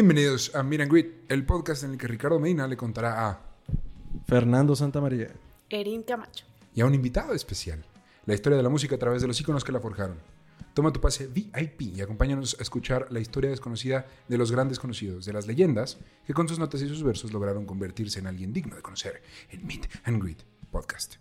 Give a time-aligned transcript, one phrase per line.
[0.00, 3.42] Bienvenidos a Miran Grit, el podcast en el que Ricardo Medina le contará a
[4.26, 5.28] Fernando Santamaría.
[5.68, 6.46] Erin Camacho.
[6.74, 7.84] y a un invitado especial
[8.24, 10.16] la historia de la música a través de los iconos que la forjaron.
[10.72, 15.26] Toma tu pase VIP y acompáñanos a escuchar la historia desconocida de los grandes conocidos,
[15.26, 18.76] de las leyendas que con sus notas y sus versos lograron convertirse en alguien digno
[18.76, 21.16] de conocer en Meet and Greet Podcast.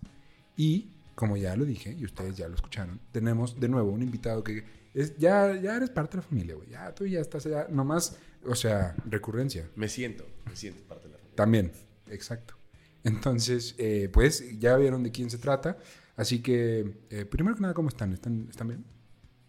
[0.56, 4.42] Y, como ya lo dije, y ustedes ya lo escucharon, tenemos de nuevo un invitado
[4.42, 6.70] que es, ya, ya eres parte de la familia, güey.
[6.70, 9.70] Ya tú ya estás allá, nomás, o sea, recurrencia.
[9.76, 11.36] Me siento, me siento parte de la familia.
[11.36, 11.72] También,
[12.08, 12.56] exacto.
[13.04, 15.78] Entonces, eh, pues ya vieron de quién se trata.
[16.16, 18.12] Así que, eh, primero que nada, ¿cómo están?
[18.14, 18.86] ¿Están, ¿Están bien?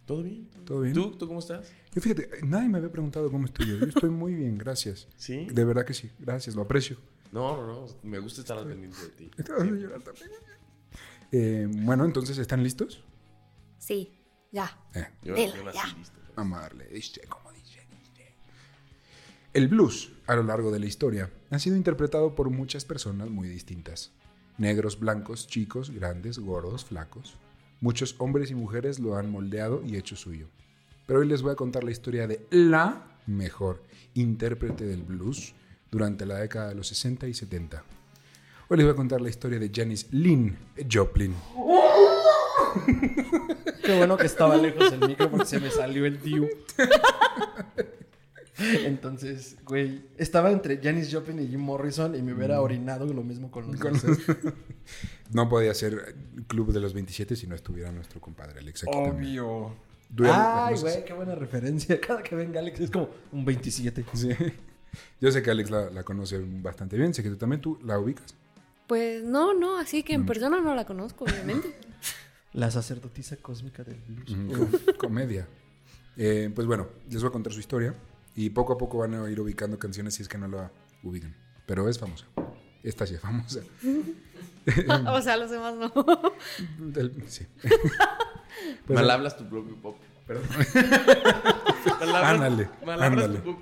[0.07, 0.49] ¿Todo bien?
[0.65, 0.95] ¿Todo bien?
[0.95, 1.73] ¿Tú, ¿Tú cómo estás?
[1.93, 3.79] Yo fíjate, nadie me había preguntado cómo estoy yo.
[3.79, 5.09] Yo estoy muy bien, gracias.
[5.17, 5.47] ¿Sí?
[5.53, 6.97] De verdad que sí, gracias, lo aprecio.
[7.33, 7.87] No, no, no.
[8.03, 9.31] Me gusta estar al pendiente de ti.
[9.31, 10.31] Te vas a llorar también.
[11.33, 13.05] Eh, bueno, entonces, ¿están listos?
[13.79, 14.21] Sí,
[14.53, 14.77] ya.
[14.95, 16.19] Eh, Yo, yo nací listo.
[16.25, 16.35] pues.
[16.37, 17.50] vamos a darle, dice, como.
[19.53, 23.49] El blues, a lo largo de la historia, ha sido interpretado por muchas personas muy
[23.49, 24.13] distintas.
[24.59, 27.37] Negros, blancos, chicos, grandes, gordos, flacos.
[27.81, 30.47] Muchos hombres y mujeres lo han moldeado y hecho suyo.
[31.05, 33.83] Pero hoy les voy a contar la historia de la mejor
[34.15, 35.53] intérprete del blues
[35.91, 37.83] durante la década de los 60 y 70.
[38.69, 40.57] Hoy les voy a contar la historia de Janis Lynn
[40.89, 41.35] Joplin.
[43.83, 46.49] Qué bueno que estaba lejos el micro porque se me salió el Diu.
[48.85, 53.51] Entonces, güey, estaba entre Janis Joplin y Jim Morrison y me hubiera orinado lo mismo
[53.51, 54.03] con los Con- dos.
[55.33, 56.17] No podía ser
[56.49, 58.91] Club de los 27 si no estuviera nuestro compadre Alex aquí.
[58.99, 59.75] Obvio.
[60.15, 62.01] ¿Tú ya lo Ay, güey, qué buena referencia.
[62.07, 64.05] Cada que venga Alex es como un 27.
[64.15, 64.31] Sí.
[65.21, 67.15] Yo sé que Alex la, la conoce bastante bien.
[67.15, 68.35] Sé que tú también tú la ubicas.
[68.89, 70.27] Pues no, no, así que en Mm.
[70.27, 71.77] persona no la conozco, obviamente.
[72.55, 74.59] La sacerdotisa cósmica del blues.
[74.59, 75.47] Com- Comedia.
[76.17, 77.95] Eh, pues bueno, les voy a contar su historia.
[78.35, 80.71] Y poco a poco van a ir ubicando canciones si es que no la
[81.03, 81.35] ubican.
[81.67, 82.27] Pero es famosa.
[82.83, 83.61] Esta sí es famosa.
[85.13, 85.93] o sea, los demás no.
[86.79, 87.47] Del- sí.
[88.87, 89.97] Pues, Mal hablas tu propio pop.
[90.27, 90.45] perdón.
[92.01, 93.39] Mal hablas- Ándale, Mal hablas ándale.
[93.41, 93.57] tu.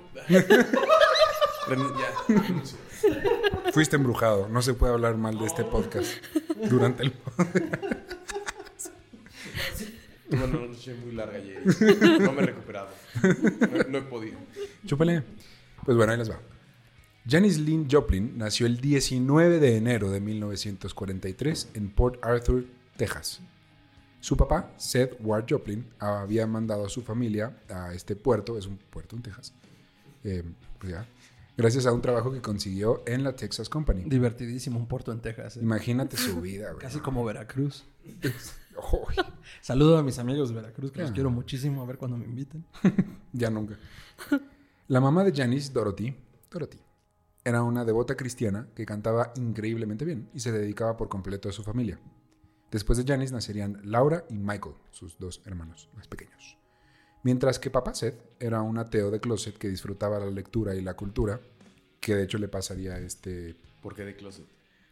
[3.71, 4.47] Fuiste embrujado.
[4.49, 6.11] No se puede hablar mal de este podcast
[6.69, 7.13] durante el
[10.29, 11.61] Tuve una noche muy larga ayer.
[12.21, 12.89] No me he recuperado.
[13.23, 14.37] No, no he podido.
[14.85, 15.23] Chúpale.
[15.85, 16.39] Pues bueno, ahí les va.
[17.27, 22.65] Janis Lynn Joplin nació el 19 de enero de 1943 en Port Arthur,
[22.97, 23.41] Texas.
[24.19, 28.77] Su papá, Seth Ward Joplin, había mandado a su familia a este puerto, es un
[28.77, 29.53] puerto en Texas,
[30.25, 30.43] eh,
[30.77, 31.07] pues ya,
[31.55, 34.03] gracias a un trabajo que consiguió en la Texas Company.
[34.05, 35.55] Divertidísimo, un puerto en Texas.
[35.55, 35.61] eh.
[35.61, 36.81] Imagínate su vida, güey.
[36.81, 37.85] Casi como Veracruz.
[39.61, 41.13] Saludo a mis amigos de Veracruz, que los Ah.
[41.13, 41.81] quiero muchísimo.
[41.81, 42.65] A ver cuando me inviten.
[43.33, 43.77] ya nunca.
[44.87, 46.15] La mamá de Janis, Dorothy,
[46.49, 46.79] Dorothy,
[47.43, 51.63] era una devota cristiana que cantaba increíblemente bien y se dedicaba por completo a su
[51.63, 51.99] familia.
[52.71, 56.57] Después de Janis nacerían Laura y Michael, sus dos hermanos más pequeños.
[57.23, 60.95] Mientras que papá Seth era un ateo de closet que disfrutaba la lectura y la
[60.95, 61.39] cultura,
[61.99, 64.45] que de hecho le pasaría a este ¿Por qué de closet?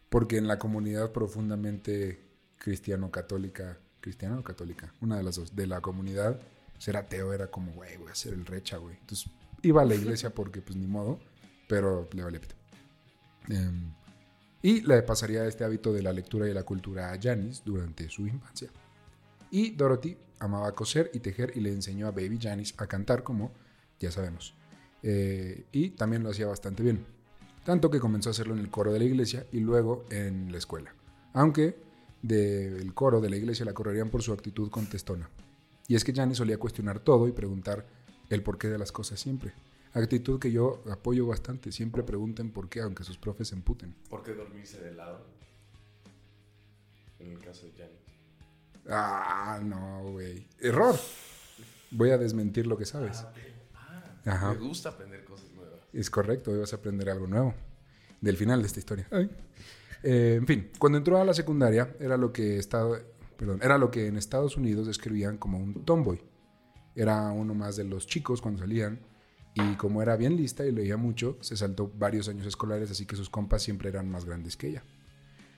[0.08, 2.27] porque en la comunidad profundamente
[2.58, 6.40] cristiano-católica, cristiana o católica, una de las dos, de la comunidad,
[6.78, 8.96] ser ateo era como, güey, voy a ser el recha, güey.
[9.00, 9.30] Entonces
[9.62, 11.18] iba a la iglesia porque, pues ni modo,
[11.68, 12.54] pero le valía pito.
[13.48, 13.92] Em,
[14.62, 18.26] y le pasaría este hábito de la lectura y la cultura a Janis durante su
[18.26, 18.70] infancia.
[19.50, 23.52] Y Dorothy amaba coser y tejer y le enseñó a Baby Janis a cantar, como
[23.98, 24.54] ya sabemos.
[25.02, 27.04] Eh, y también lo hacía bastante bien.
[27.64, 30.58] Tanto que comenzó a hacerlo en el coro de la iglesia y luego en la
[30.58, 30.94] escuela.
[31.34, 31.76] Aunque
[32.22, 35.30] del coro de la iglesia la correrían por su actitud contestona.
[35.86, 37.86] Y es que Janis solía cuestionar todo y preguntar
[38.28, 39.54] el porqué de las cosas siempre.
[39.94, 41.72] Actitud que yo apoyo bastante.
[41.72, 43.94] Siempre pregunten por qué, aunque sus profes se emputen.
[44.10, 45.24] ¿Por qué dormirse de lado?
[47.18, 47.98] En el caso de Janis.
[48.88, 50.46] Ah, no, güey.
[50.60, 50.94] Error.
[51.90, 53.24] Voy a desmentir lo que sabes.
[54.24, 54.52] Ajá.
[54.52, 55.80] Me gusta aprender cosas nuevas.
[55.92, 57.54] Es correcto, hoy vas a aprender algo nuevo
[58.20, 59.08] del final de esta historia.
[59.10, 59.30] Ay.
[60.02, 62.98] Eh, en fin, cuando entró a la secundaria era lo que estaba,
[63.36, 66.20] perdón, era lo que en Estados Unidos describían como un tomboy.
[66.94, 69.00] Era uno más de los chicos cuando salían
[69.54, 73.16] y como era bien lista y leía mucho, se saltó varios años escolares, así que
[73.16, 74.84] sus compas siempre eran más grandes que ella.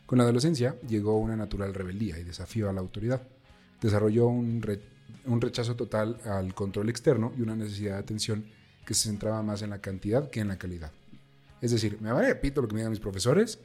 [0.07, 3.23] Con la adolescencia llegó una natural rebeldía y desafío a la autoridad.
[3.81, 4.65] Desarrolló un,
[5.27, 8.45] un rechazo total al control externo y una necesidad de atención
[8.85, 10.93] que se centraba más en la cantidad que en la calidad.
[11.61, 13.59] Es decir, me vale pito lo que me digan mis profesores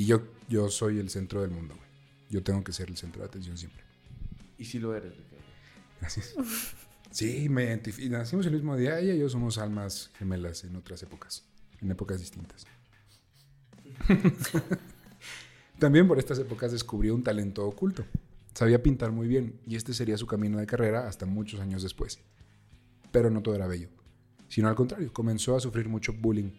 [0.00, 1.86] y yo, yo soy el centro del mundo, güey.
[2.30, 3.82] Yo tengo que ser el centro de atención siempre.
[4.56, 5.44] Y si lo eres, Ricardo.
[6.00, 6.34] Gracias.
[7.10, 8.10] Sí, me identifico.
[8.16, 8.98] Nacimos el mismo día.
[8.98, 11.44] Ella y yo somos almas gemelas en otras épocas,
[11.82, 12.66] en épocas distintas.
[15.78, 18.02] También por estas épocas descubrió un talento oculto.
[18.54, 22.20] Sabía pintar muy bien y este sería su camino de carrera hasta muchos años después.
[23.12, 23.90] Pero no todo era bello,
[24.48, 26.52] sino al contrario, comenzó a sufrir mucho bullying.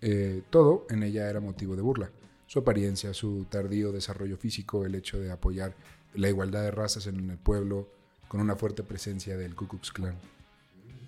[0.00, 2.10] Eh, todo en ella era motivo de burla.
[2.50, 5.76] Su apariencia, su tardío desarrollo físico, el hecho de apoyar
[6.14, 7.88] la igualdad de razas en el pueblo,
[8.26, 10.16] con una fuerte presencia del Ku Klux Klan.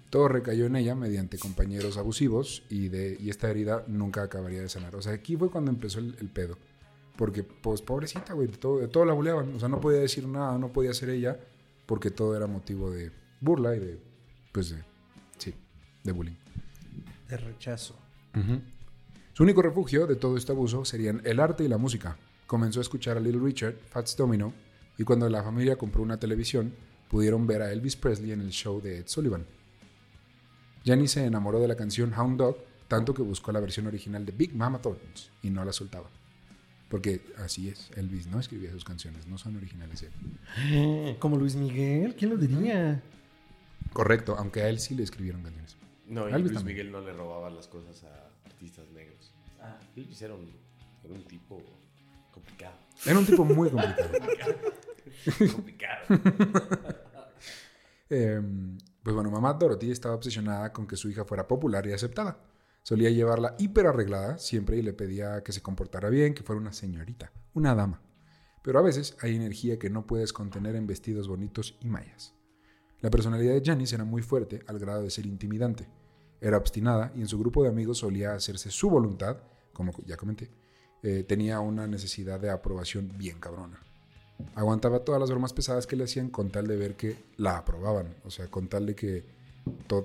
[0.08, 4.68] Todo recayó en ella mediante compañeros abusivos y, de, y esta herida nunca acabaría de
[4.68, 4.94] sanar.
[4.94, 6.56] O sea, aquí fue cuando empezó el, el pedo.
[7.16, 9.52] Porque, pues, pobrecita, güey, de todo, de todo la buleaban.
[9.52, 11.40] O sea, no podía decir nada, no podía ser ella,
[11.86, 13.10] porque todo era motivo de
[13.40, 13.98] burla y de,
[14.52, 14.84] pues, de,
[15.38, 15.52] sí,
[16.04, 16.36] de bullying.
[17.28, 17.96] De rechazo.
[19.34, 22.18] Su único refugio de todo este abuso serían el arte y la música.
[22.46, 24.52] Comenzó a escuchar a Little Richard, Fats Domino,
[24.98, 26.74] y cuando la familia compró una televisión,
[27.08, 29.46] pudieron ver a Elvis Presley en el show de Ed Sullivan.
[30.84, 32.58] Jenny se enamoró de la canción Hound Dog,
[32.88, 35.08] tanto que buscó la versión original de Big Mama Thornton
[35.42, 36.10] y no la soltaba.
[36.90, 41.16] Porque así es, Elvis no escribía sus canciones, no son originales él.
[41.20, 43.02] Como Luis Miguel, ¿quién lo diría?
[43.94, 45.78] Correcto, aunque a él sí le escribieron canciones.
[46.06, 46.76] No, y Elvis Luis también.
[46.76, 48.31] Miguel no le robaba las cosas a
[48.62, 49.34] artistas negros.
[49.60, 50.48] Ah, Elvis era un,
[51.02, 51.60] era un tipo
[52.30, 52.76] complicado.
[53.04, 54.54] Era un tipo muy complicado.
[55.54, 56.06] complicado.
[58.14, 58.42] Eh,
[59.02, 62.44] pues bueno, mamá Dorothy estaba obsesionada con que su hija fuera popular y aceptada.
[62.82, 66.74] Solía llevarla hiper arreglada siempre y le pedía que se comportara bien, que fuera una
[66.74, 68.02] señorita, una dama.
[68.62, 72.34] Pero a veces hay energía que no puedes contener en vestidos bonitos y mallas.
[73.00, 75.88] La personalidad de Janice era muy fuerte al grado de ser intimidante.
[76.42, 79.38] Era obstinada y en su grupo de amigos solía hacerse su voluntad,
[79.72, 80.50] como ya comenté.
[81.02, 83.80] Eh, tenía una necesidad de aprobación bien cabrona.
[84.54, 88.14] Aguantaba todas las bromas pesadas que le hacían con tal de ver que la aprobaban.
[88.24, 89.24] O sea, con tal de que,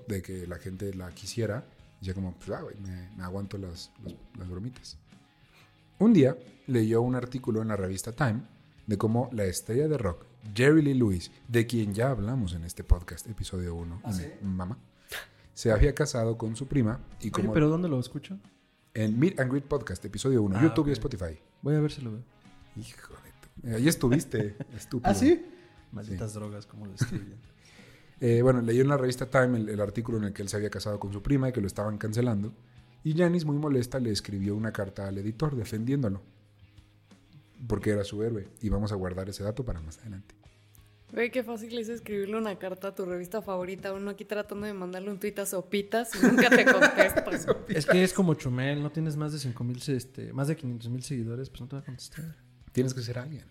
[0.08, 1.66] de que la gente la quisiera.
[2.02, 4.98] Ya como, pues, ah, me, me aguanto las, las- las bromitas.
[6.00, 6.38] Un día
[6.68, 8.42] leyó un artículo en la revista Time
[8.86, 10.24] de cómo la estrella de rock,
[10.56, 14.24] Jerry Lee Lewis, de quien ya hablamos en este podcast, episodio 1, ¿Ah, sí?
[14.44, 14.78] Mamá,
[15.58, 18.38] se había casado con su prima y Oye, como ¿pero dónde lo escucho?
[18.94, 20.92] en Meet and Greet Podcast, episodio 1, Ah, YouTube y.
[20.92, 21.40] Spotify.
[21.64, 22.22] Voy a ver si lo veo.
[22.76, 25.10] Hijo de tu- Ahí estuviste, estúpido.
[25.10, 25.44] ¿Ah, sí?
[25.92, 27.36] Malditas drogas, como lo destruyen.
[28.20, 30.58] Eh, bueno, leyó en la revista Time el, el artículo en el que él se
[30.58, 32.52] había casado con su prima y que lo estaban cancelando.
[33.04, 36.22] Y Janice, muy molesta, le escribió una carta al editor defendiéndolo.
[37.68, 38.48] Porque era su héroe.
[38.62, 40.34] Y vamos a guardar ese dato para más adelante.
[41.12, 43.94] Güey, qué fácil es escribirle una carta a tu revista favorita.
[43.94, 47.48] Uno aquí tratando de mandarle un tuit a Sopitas y nunca te contestas.
[47.70, 50.90] es que es como Chumel, no tienes más de 5 mil, este, más de 500
[50.90, 52.36] mil seguidores, pues no te va a contestar.
[52.74, 53.46] Tienes que ser alguien.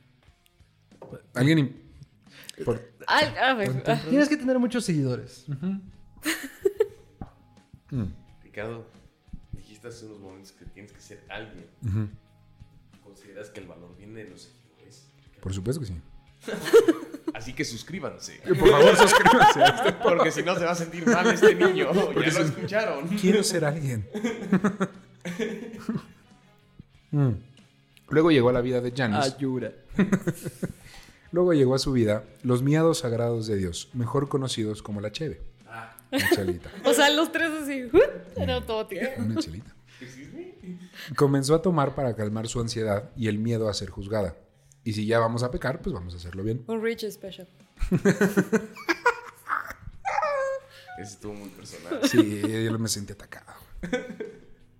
[1.35, 1.83] Alguien.
[2.65, 5.47] por- Ay, a ver, ah, Tienes que tener muchos seguidores.
[7.91, 8.03] Mm,
[8.43, 8.85] Ricardo,
[9.53, 11.67] dijiste hace unos momentos que tienes que ser alguien.
[13.03, 15.09] ¿Consideras que el valor viene de los seguidores?
[15.41, 15.95] Por supuesto que sí.
[17.35, 18.41] Así que suscríbanse.
[18.47, 19.93] Por favor, suscríbanse.
[20.03, 21.93] Porque si no se va a sentir mal este niño.
[21.93, 23.09] Ya lo escucharon.
[23.09, 24.09] Quiero ser alguien.
[27.13, 27.31] Mm.
[28.09, 29.35] Luego llegó a la vida de Janice.
[29.37, 29.73] Ayura.
[31.33, 35.41] Luego llegó a su vida los miados sagrados de Dios, mejor conocidos como la cheve.
[36.11, 36.71] La chelita.
[36.85, 37.89] o sea, los tres así.
[38.37, 39.03] Era automático.
[39.19, 39.75] Una chelita.
[41.17, 44.37] Comenzó a tomar para calmar su ansiedad y el miedo a ser juzgada.
[44.87, 46.63] Y si ya vamos a pecar, pues vamos a hacerlo bien.
[46.69, 47.49] Un Rich Special.
[50.99, 52.01] Ese estuvo muy personal.
[52.09, 53.53] Sí, yo me sentí atacado.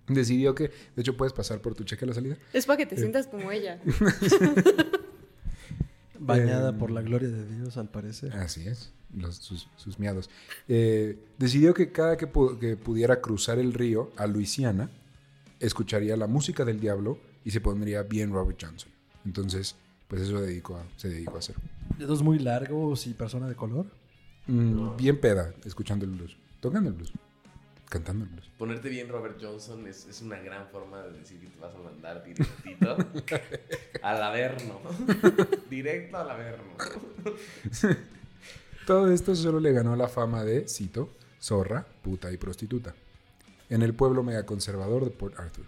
[0.07, 2.37] Decidió que, de hecho, puedes pasar por tu cheque a la salida.
[2.53, 3.79] Es para que te sientas como ella.
[6.19, 8.33] Bañada Eh, por la gloria de Dios, al parecer.
[8.37, 10.29] Así es, los- sus, sus miados.
[10.67, 14.89] Eh, decidió que cada que, pu- que pudiera cruzar el río a Luisiana,
[15.59, 18.89] escucharía la música del diablo y se pondría bien Robert Johnson.
[19.25, 19.75] Entonces,
[20.07, 21.55] pues eso dedicó a- se dedicó a hacer.
[21.97, 23.85] Dedos muy largos y persona de color.
[24.47, 27.11] Mm, Bien peda, escuchando el blues, tocando el blues.
[27.89, 28.49] Cantando el blues.
[28.57, 31.77] Ponerte bien Robert Johnson es, es una gran forma de decir que te vas a
[31.77, 32.97] mandar directito
[34.01, 34.81] al averno.
[35.69, 36.73] Directo al averno.
[38.85, 41.09] Todo esto solo le ganó la fama de, cito,
[41.41, 42.93] zorra, puta y prostituta,
[43.69, 45.65] en el pueblo megaconservador de Port Arthur.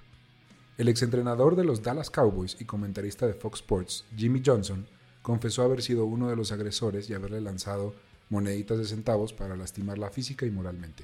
[0.79, 4.87] El exentrenador de los Dallas Cowboys y comentarista de Fox Sports, Jimmy Johnson,
[5.21, 7.93] confesó haber sido uno de los agresores y haberle lanzado
[8.29, 11.03] moneditas de centavos para lastimarla física y moralmente.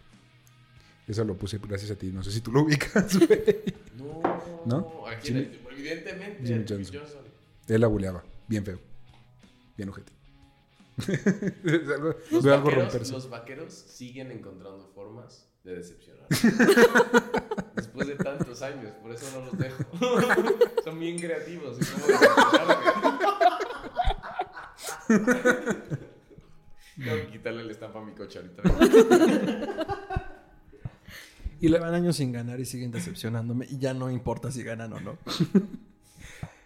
[1.08, 3.44] Eso lo puse gracias a ti, no sé si tú lo ubicas, güey.
[3.98, 4.22] No,
[4.66, 5.08] ¿No?
[5.08, 6.46] Aquí Jimmy- evidentemente.
[6.48, 7.00] Jimmy Johnson.
[7.02, 7.22] Johnson.
[7.68, 8.80] Él la buleaba, bien feo,
[9.76, 10.14] bien ojete.
[11.06, 13.12] Es algo- Los, veo algo vaqueros, romperse.
[13.12, 16.28] los vaqueros siguen encontrando formas de decepcionar.
[17.76, 19.84] Después de tantos años, por eso no los dejo.
[20.84, 21.78] Son bien creativos.
[26.98, 28.62] Tengo que quitarle el estampa a mi coche ahorita.
[31.60, 33.66] Y la- Llevan años sin ganar y siguen decepcionándome.
[33.70, 35.18] Y ya no importa si ganan o no.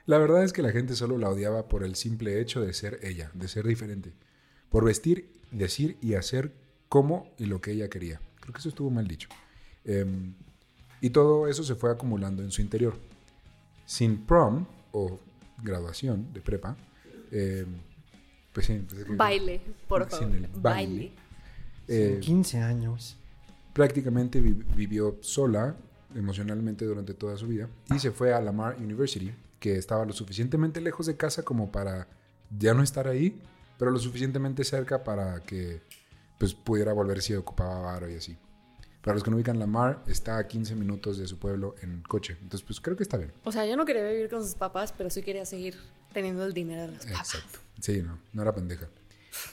[0.05, 2.99] La verdad es que la gente solo la odiaba por el simple hecho de ser
[3.03, 4.13] ella, de ser diferente.
[4.69, 6.53] Por vestir, decir y hacer
[6.89, 8.19] como y lo que ella quería.
[8.39, 9.29] Creo que eso estuvo mal dicho.
[9.85, 10.33] Em,
[11.01, 12.95] y todo eso se fue acumulando en su interior.
[13.85, 15.19] Sin prom o
[15.63, 16.75] graduación de prepa,
[17.31, 17.65] em,
[18.53, 20.35] pues sí, pues Baile, por Sin favor.
[20.35, 20.61] el baile.
[20.61, 21.11] baile.
[21.87, 23.15] eh, 15 años.
[23.73, 25.75] prácticamente vi- vivió sola
[26.15, 30.81] emocionalmente durante toda su vida y se fue a Lamar University, que estaba lo suficientemente
[30.81, 32.07] lejos de casa como para
[32.57, 33.39] ya no estar ahí,
[33.77, 35.81] pero lo suficientemente cerca para que
[36.39, 38.35] pues pudiera volver si ocupaba varo y así.
[39.01, 42.37] Para los que no ubican Lamar, está a 15 minutos de su pueblo en coche.
[42.41, 43.31] Entonces, pues creo que está bien.
[43.45, 45.75] O sea, yo no quería vivir con sus papás, pero sí quería seguir
[46.13, 47.35] teniendo el dinero de los papás.
[47.35, 47.59] Exacto.
[47.79, 48.89] Sí, no, no era pendeja.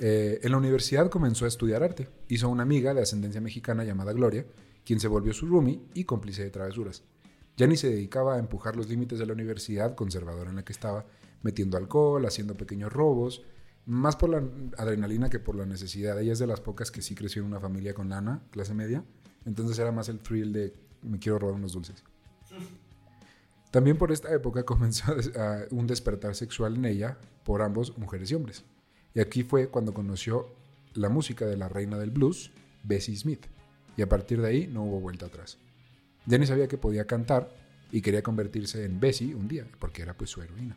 [0.00, 2.08] Eh, en la universidad comenzó a estudiar arte.
[2.28, 4.44] Hizo una amiga de ascendencia mexicana llamada Gloria,
[4.84, 7.04] quien se volvió su roomie y cómplice de travesuras.
[7.56, 11.06] Jenny se dedicaba a empujar los límites de la universidad conservadora en la que estaba,
[11.42, 13.42] metiendo alcohol, haciendo pequeños robos,
[13.86, 14.42] más por la
[14.76, 16.20] adrenalina que por la necesidad.
[16.20, 19.04] Ella es de las pocas que sí creció en una familia con lana, clase media,
[19.46, 22.02] entonces era más el thrill de me quiero robar unos dulces.
[23.70, 28.34] También por esta época comenzó a un despertar sexual en ella por ambos, mujeres y
[28.34, 28.64] hombres.
[29.14, 30.48] Y aquí fue cuando conoció
[30.94, 32.50] la música de la reina del blues,
[32.82, 33.46] Bessie Smith.
[33.96, 35.58] Y a partir de ahí no hubo vuelta atrás.
[36.28, 37.54] Jenny sabía que podía cantar
[37.92, 40.76] y quería convertirse en Bessie un día, porque era pues su heroína.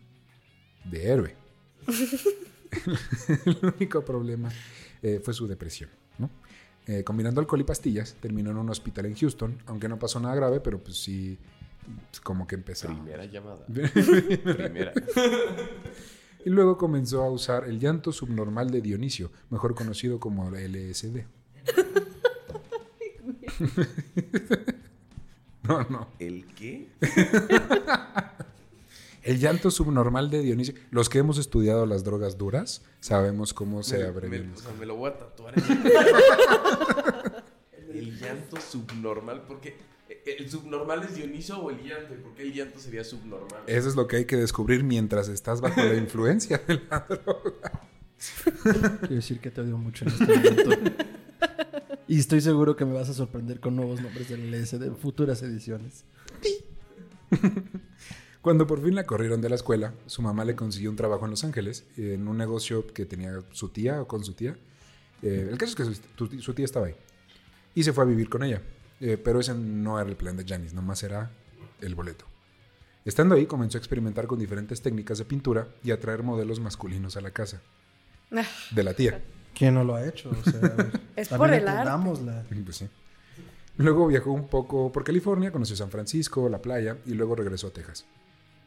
[0.85, 1.35] De héroe.
[3.45, 4.51] El único problema
[5.01, 5.89] eh, fue su depresión.
[6.87, 10.35] Eh, combinando alcohol y pastillas, terminó en un hospital en Houston, aunque no pasó nada
[10.35, 11.37] grave, pero pues sí,
[12.23, 12.87] como que empezó.
[12.87, 13.65] Primera llamada.
[13.67, 14.93] Primera.
[16.45, 21.25] Y luego comenzó a usar el llanto subnormal de Dionisio, mejor conocido como LSD.
[25.63, 26.07] no, no.
[26.17, 26.87] ¿El qué?
[29.23, 30.73] El llanto subnormal de Dionisio.
[30.91, 34.47] Los que hemos estudiado las drogas duras sabemos cómo se abrevian.
[34.49, 35.53] me- o sea, me lo voy a tatuar.
[37.73, 39.75] en el llanto subnormal, porque
[40.25, 42.13] el subnormal es Dioniso o el llanto.
[42.13, 43.61] ¿Y ¿Por qué el llanto sería subnormal?
[43.67, 47.81] Eso es lo que hay que descubrir mientras estás bajo la influencia de la droga.
[49.01, 50.91] Quiero decir que te odio mucho en este momento.
[52.07, 55.41] Y estoy seguro que me vas a sorprender con nuevos nombres del LS de futuras
[55.43, 56.03] ediciones.
[58.41, 61.31] Cuando por fin la corrieron de la escuela, su mamá le consiguió un trabajo en
[61.31, 64.55] Los Ángeles, en un negocio que tenía su tía o con su tía.
[65.21, 66.95] Eh, el caso es que su, tía estaba ahí.
[67.75, 68.61] Y se fue a vivir con ella.
[69.01, 71.31] Eh, pero ese no era el plan de Janice, nomás era
[71.81, 72.25] el boleto.
[73.03, 77.17] Estando ahí, comenzó a experimentar con diferentes técnicas de pintura y a traer modelos masculinos
[77.17, 77.61] a la casa.
[78.31, 79.21] Ah, De la tía.
[79.53, 80.29] ¿Quién no lo ha hecho?
[80.29, 81.71] O sea, a ver, Es por el arte.
[81.71, 82.45] entendámosla.
[82.63, 82.87] Pues sí.
[83.77, 87.71] Luego viajó un poco por California, conoció San Francisco, la playa y luego regresó a
[87.71, 88.05] Texas.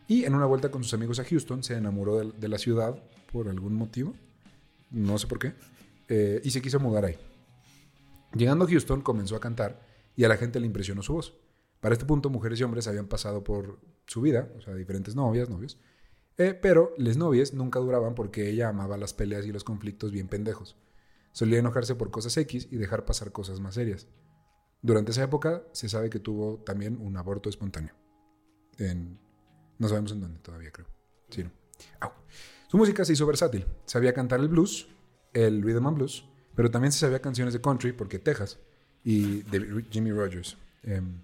[0.06, 3.48] Y en una vuelta con sus amigos a Houston se enamoró de, la ciudad por
[3.48, 4.14] algún motivo,
[4.90, 5.54] no sé por qué,
[6.08, 7.16] eh, y se quiso mudar ahí.
[8.34, 9.80] Llegando a Houston comenzó a cantar
[10.16, 11.34] y a la gente le impresionó su voz.
[11.80, 15.48] Para este punto mujeres y hombres habían pasado por su vida, o sea, diferentes novias,
[15.48, 15.78] novios,
[16.38, 20.28] eh, pero les novias nunca duraban porque ella amaba las peleas y los conflictos bien
[20.28, 20.76] pendejos.
[21.32, 24.06] Solía enojarse por cosas X y dejar pasar cosas más serias.
[24.82, 27.94] Durante esa época se sabe que tuvo también un aborto espontáneo.
[28.78, 29.21] En-
[29.82, 30.86] no sabemos en dónde todavía, creo.
[31.28, 31.50] Sí, no.
[31.98, 32.12] Au.
[32.68, 33.66] Su música se hizo versátil.
[33.84, 34.86] Sabía cantar el blues,
[35.32, 36.24] el rhythm and blues,
[36.54, 38.60] pero también se sabía canciones de country porque Texas
[39.02, 40.56] y de Jimmy Rogers.
[40.84, 41.20] Em,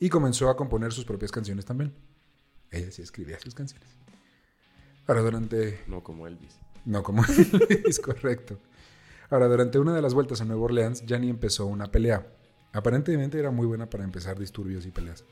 [0.00, 1.94] y comenzó a componer sus propias canciones también.
[2.72, 3.88] Ella sí escribía sus canciones.
[5.06, 6.58] Ahora, durante No como Elvis.
[6.84, 7.22] no como
[7.86, 8.58] es correcto.
[9.30, 12.26] Ahora, durante una de las vueltas a Nueva Orleans, Gianni empezó una pelea.
[12.72, 15.24] Aparentemente era muy buena para empezar disturbios y peleas.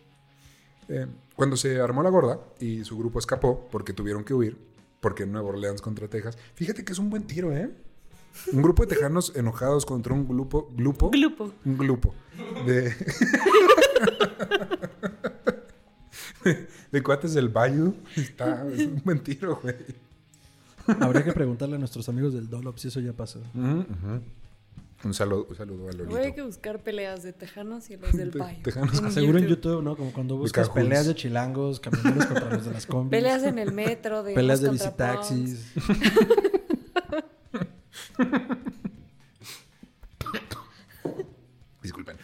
[0.89, 4.57] Eh, cuando se armó la gorda y su grupo escapó porque tuvieron que huir,
[5.01, 7.71] porque en Nueva Orleans contra Texas, fíjate que es un buen tiro, ¿eh?
[8.53, 11.53] Un grupo de tejanos enojados contra un grupo, grupo, Glupo.
[11.65, 12.15] un grupo
[12.67, 12.95] de,
[16.93, 17.95] de cuates del Bayou.
[18.17, 19.75] Está, es un buen tiro, güey.
[21.01, 23.41] Habría que preguntarle a nuestros amigos del Dolop si eso ya pasó.
[23.55, 24.21] Ujú.
[25.05, 26.11] Un saludo, un saludo a Lolito.
[26.11, 28.59] Güey, hay que buscar peleas de tejanos y los del Te- Bayo.
[28.65, 28.99] tejanos.
[29.01, 29.97] En Seguro en YouTube, ¿no?
[29.97, 33.11] Como cuando buscas peleas de chilangos, camioneros contra los de las combis.
[33.11, 35.73] Peleas en el metro, de Peleas de visitaxis.
[41.83, 42.17] Disculpen.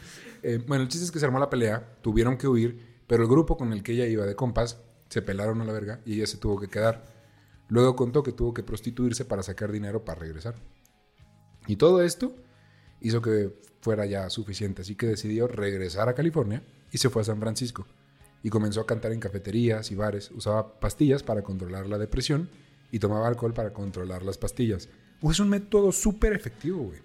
[0.43, 3.29] Eh, bueno, el chiste es que se armó la pelea, tuvieron que huir, pero el
[3.29, 4.79] grupo con el que ella iba de compas
[5.09, 7.05] se pelaron a la verga y ella se tuvo que quedar.
[7.69, 10.55] Luego contó que tuvo que prostituirse para sacar dinero para regresar.
[11.67, 12.35] Y todo esto
[13.05, 17.25] hizo que fuera ya suficiente, así que decidió regresar a California y se fue a
[17.25, 17.87] San Francisco.
[18.43, 22.49] Y comenzó a cantar en cafeterías y bares, usaba pastillas para controlar la depresión
[22.91, 24.89] y tomaba alcohol para controlar las pastillas.
[25.23, 26.99] Es un método súper efectivo, güey.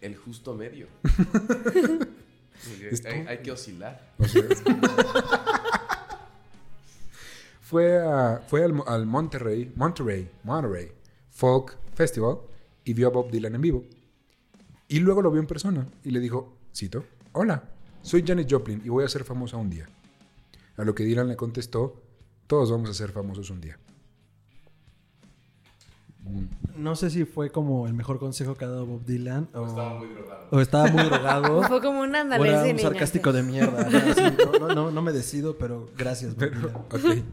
[0.00, 0.86] El justo medio.
[3.06, 4.14] Hay, hay que oscilar.
[4.18, 4.42] O sea,
[7.60, 10.92] fue a- fue al, al Monterrey, Monterrey, Monterrey
[11.30, 12.38] Folk Festival
[12.84, 13.84] y vio a Bob Dylan en vivo.
[14.88, 17.64] Y luego lo vio en persona y le dijo, cito, hola,
[18.02, 19.86] soy Janis Joplin y voy a ser famosa un día.
[20.76, 22.02] A lo que Dylan le contestó,
[22.46, 23.78] todos vamos a ser famosos un día.
[26.76, 29.94] No sé si fue como el mejor consejo que ha dado Bob Dylan o Estaba
[29.98, 30.48] muy drogado.
[30.50, 31.62] o estaba muy drogado.
[31.68, 33.88] Fue como un ándale era un sarcástico de mierda.
[33.90, 33.98] ¿no?
[34.10, 36.76] Así, no, no, no, no me decido, pero gracias, Bob Pero, Dylan.
[36.76, 37.24] ok.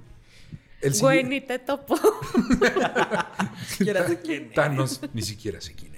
[0.81, 1.95] El Güey, ni te topo.
[3.67, 4.55] siquiera sé quién eres.
[4.55, 5.90] Thanos, ni siquiera sé quién.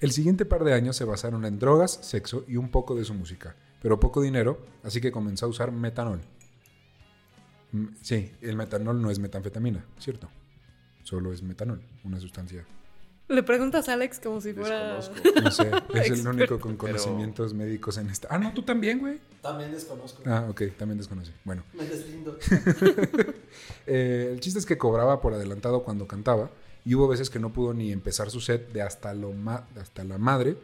[0.00, 3.12] El siguiente par de años se basaron en drogas, sexo y un poco de su
[3.14, 6.20] música, pero poco dinero, así que comenzó a usar metanol.
[7.72, 10.28] Mm, Sí, el metanol no es metanfetamina, ¿cierto?
[11.04, 12.64] Solo es metanol, una sustancia.
[13.28, 14.96] Le preguntas a Alex como si fuera...
[14.96, 15.40] Desconozco.
[15.44, 18.26] No sé, es el único con Pero- conocimientos médicos en esta.
[18.30, 19.20] Ah, no, tú también, güey.
[19.40, 20.22] También desconozco.
[20.26, 21.32] Ah, ok, también desconoce.
[21.44, 22.36] Bueno, Me deslindo.
[23.86, 26.50] Eh, el chiste es que cobraba por adelantado cuando cantaba
[26.84, 30.04] y hubo veces que no pudo ni empezar su set de hasta, lo ma- hasta
[30.04, 30.56] la madre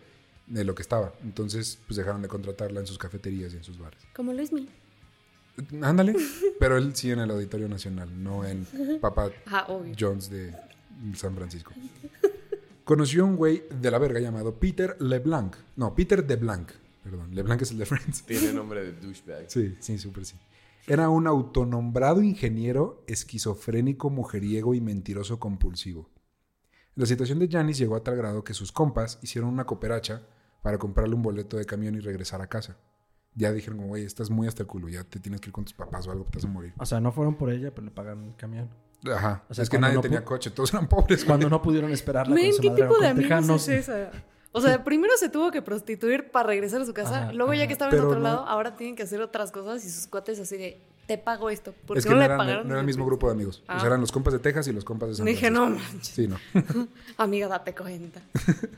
[0.46, 1.12] de lo que estaba.
[1.22, 4.00] Entonces, pues dejaron de contratarla en sus cafeterías y en sus bares.
[4.14, 4.68] Como Luismi.
[5.82, 6.14] Ándale,
[6.60, 8.66] pero él sí en el Auditorio Nacional, no en
[9.00, 9.94] Papa Ah, obvio.
[9.98, 10.54] Jones de
[11.16, 11.72] San Francisco.
[12.84, 15.56] Conoció a un güey de la verga llamado Peter LeBlanc.
[15.76, 16.70] No, Peter DeBlanc.
[17.02, 18.22] Perdón, LeBlanc es el de Friends.
[18.22, 19.46] Tiene nombre de douchebag.
[19.48, 20.36] Sí, sí, súper sí.
[20.88, 26.10] Era un autonombrado ingeniero esquizofrénico, mujeriego y mentiroso compulsivo.
[26.94, 30.22] La situación de Janis llegó a tal grado que sus compas hicieron una cooperacha
[30.62, 32.76] para comprarle un boleto de camión y regresar a casa.
[33.34, 35.74] Ya dijeron, güey, estás muy hasta el culo, ya te tienes que ir con tus
[35.74, 36.72] papás o algo, te vas a morir.
[36.78, 38.70] O sea, no fueron por ella, pero le pagaron el camión.
[39.12, 39.44] Ajá.
[39.48, 41.18] O sea, es que nadie no tenía coche, todos eran pobres.
[41.18, 41.26] güey.
[41.26, 44.10] Cuando no pudieron esperarla Men, con su ¿qué madre tipo de amigos es esa?
[44.52, 47.24] O sea, primero se tuvo que prostituir para regresar a su casa.
[47.24, 49.52] Ajá, luego ya que estaba Pero en otro no- lado, ahora tienen que hacer otras
[49.52, 51.74] cosas y sus cuates así de, te pago esto.
[51.86, 52.66] Porque Es que no, no, le eran, pagaron.
[52.68, 53.60] no era el mismo grupo de amigos.
[53.68, 53.78] O Ah.
[53.80, 55.68] sea, eran los compas de Texas y los compas de San Dije, Francisco.
[55.68, 56.08] no manches.
[56.08, 56.38] Sí, no.
[57.18, 58.22] Amiga, date cuenta.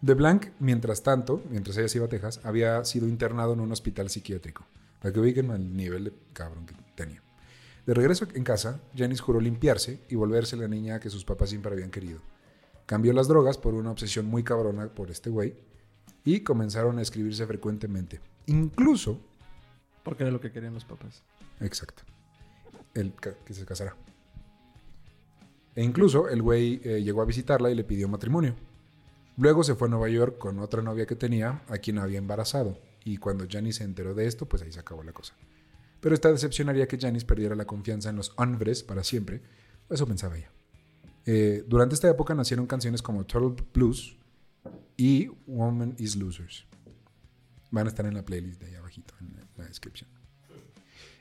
[0.00, 3.72] De Blanc, mientras tanto, mientras ella se iba a Texas, había sido internado en un
[3.72, 4.64] hospital psiquiátrico.
[5.00, 7.22] Para que ubiquen el nivel de cabrón que tenía.
[7.86, 11.72] De regreso en casa, Janice juró limpiarse y volverse la niña que sus papás siempre
[11.72, 12.20] habían querido.
[12.86, 15.54] Cambió las drogas por una obsesión muy cabrona por este güey
[16.24, 18.20] y comenzaron a escribirse frecuentemente.
[18.46, 19.20] Incluso,
[20.02, 21.22] Porque era lo que querían los papás.
[21.60, 22.02] exacto,
[22.94, 23.12] el
[23.44, 23.96] que se casará.
[25.74, 28.54] E incluso el güey eh, llegó a visitarla y le pidió matrimonio.
[29.36, 32.78] Luego se fue a Nueva York con otra novia que tenía, a quien había embarazado.
[33.04, 35.34] Y cuando Janice se enteró de esto, pues ahí se acabó la cosa.
[36.00, 39.42] Pero esta decepción haría que Janice perdiera la confianza en los hombres para siempre.
[39.90, 40.50] Eso pensaba ella.
[41.26, 44.16] Eh, durante esta época nacieron canciones como Turtle Blues
[44.96, 46.66] y Woman is Losers.
[47.72, 50.08] Van a estar en la playlist de ahí abajito, en la descripción.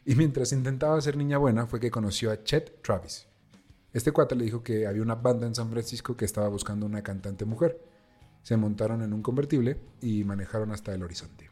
[0.05, 3.25] Y mientras intentaba ser niña buena, fue que conoció a Chet Travis.
[3.91, 7.01] Este cuate le dijo que había una banda en San Francisco que estaba buscando una
[7.01, 7.81] cantante mujer.
[8.43, 11.49] Se montaron en un convertible y manejaron hasta el horizonte.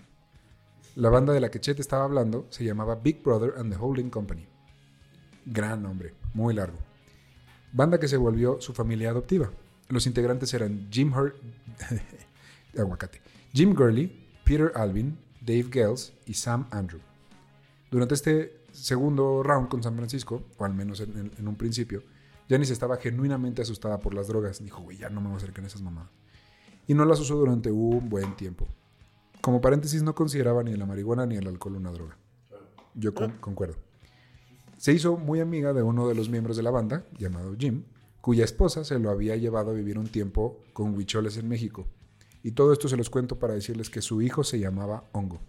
[0.95, 4.11] La banda de la que Chet estaba hablando se llamaba Big Brother and the Holding
[4.11, 4.45] Company.
[5.45, 6.77] Gran nombre, muy largo.
[7.73, 9.49] Banda que se volvió su familia adoptiva.
[9.89, 11.35] Los integrantes eran Jim Hur
[12.77, 13.21] Aguacate.
[13.51, 17.01] Jim Gurley, Peter Alvin, Dave Gales y Sam Andrew.
[17.91, 22.01] Durante este segundo round con San Francisco, o al menos en, un principio,
[22.49, 24.63] Janice estaba genuinamente asustada por las drogas.
[24.63, 26.09] Dijo, güey, ya no me voy a acercar a esas mamadas.
[26.87, 28.67] Y no las usó durante un buen tiempo.
[29.41, 32.17] como paréntesis, no consideraba ni la marihuana ni el alcohol una droga.
[32.95, 33.75] Yo con- concuerdo.
[34.83, 37.85] Se hizo muy amiga de uno de los miembros de la banda, llamado Jim,
[38.19, 41.87] cuya esposa se lo había llevado a vivir un tiempo con huicholes en México.
[42.43, 45.39] Y todo esto se los cuento para decirles que su hijo se llamaba Hongo.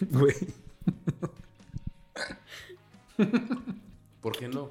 [0.10, 0.34] Güey.
[4.20, 4.68] ¿Por qué no?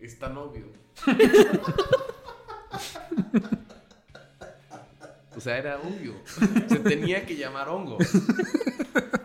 [0.00, 0.66] Es tan obvio.
[5.36, 6.14] O sea, era obvio.
[6.68, 7.98] Se tenía que llamar hongo.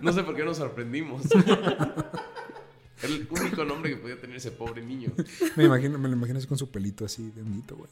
[0.02, 1.24] No sé por qué nos sorprendimos.
[1.32, 5.12] Era el único nombre que podía tener ese pobre niño.
[5.56, 7.90] Me imagino, me lo imagino así con su pelito así de honguito, güey.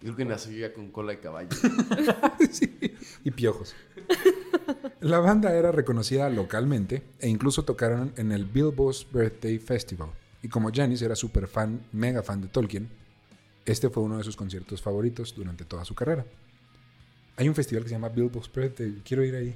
[0.00, 1.48] Creo que nació ya con cola de caballo.
[2.50, 2.76] Sí,
[3.24, 3.74] y piojos.
[5.00, 10.10] La banda era reconocida localmente e incluso tocaron en el Billboard's Birthday Festival.
[10.42, 12.88] Y como Janis era súper fan, mega fan de Tolkien,
[13.64, 16.26] este fue uno de sus conciertos favoritos durante toda su carrera.
[17.36, 19.54] Hay un festival que se llama Billboard's Birthday, quiero ir ahí.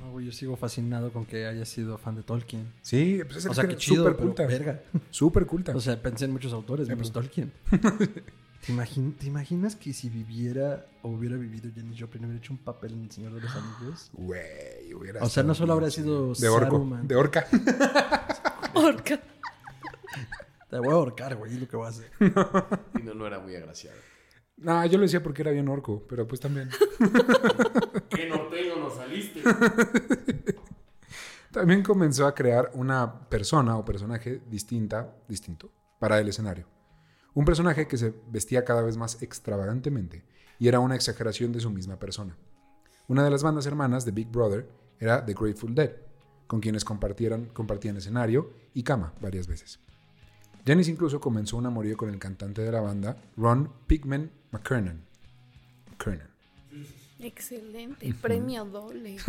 [0.00, 2.66] No, güey, yo sigo fascinado con que haya sido fan de Tolkien.
[2.82, 4.46] Sí, pues es O sea, que chido, pero culta.
[4.46, 4.80] verga.
[5.10, 5.74] Súper culta.
[5.76, 7.12] O sea, pensé en muchos autores, Eh, menos pues.
[7.12, 7.52] Tolkien.
[8.66, 12.58] ¿Te, imagin- te imaginas que si viviera o hubiera vivido Janis Joplin hubiera hecho un
[12.58, 14.10] papel en El Señor de los Anillos?
[14.14, 17.06] Güey, hubiera O sea, no solo habría sido de orco, Saruman.
[17.08, 17.46] de orca.
[18.74, 19.20] Orca.
[20.70, 22.10] Te voy a ahorcar, güey, es lo que voy a hacer.
[22.98, 23.96] Y no, no era muy agraciado.
[24.60, 26.68] No, yo lo decía porque era bien orco, pero pues también.
[28.10, 29.42] ¿Qué norteño nos saliste?
[31.50, 36.68] También comenzó a crear una persona o personaje distinta, distinto, para el escenario.
[37.34, 40.24] Un personaje que se vestía cada vez más extravagantemente
[40.60, 42.36] y era una exageración de su misma persona.
[43.08, 44.68] Una de las bandas hermanas de Big Brother
[45.00, 45.90] era The Grateful Dead,
[46.46, 49.80] con quienes compartían escenario y cama varias veces.
[50.66, 55.02] Janis incluso comenzó un amorío con el cantante de la banda, Ron Pigman McKernan.
[55.90, 56.30] McKernan.
[57.18, 58.14] Excelente.
[58.20, 59.16] Premio doble.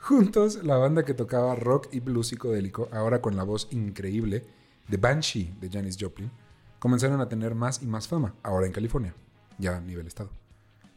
[0.00, 4.46] Juntos, la banda que tocaba rock y blues psicodélico, ahora con la voz increíble
[4.86, 6.30] de Banshee de Janis Joplin,
[6.78, 9.14] comenzaron a tener más y más fama, ahora en California,
[9.58, 10.30] ya a nivel estado.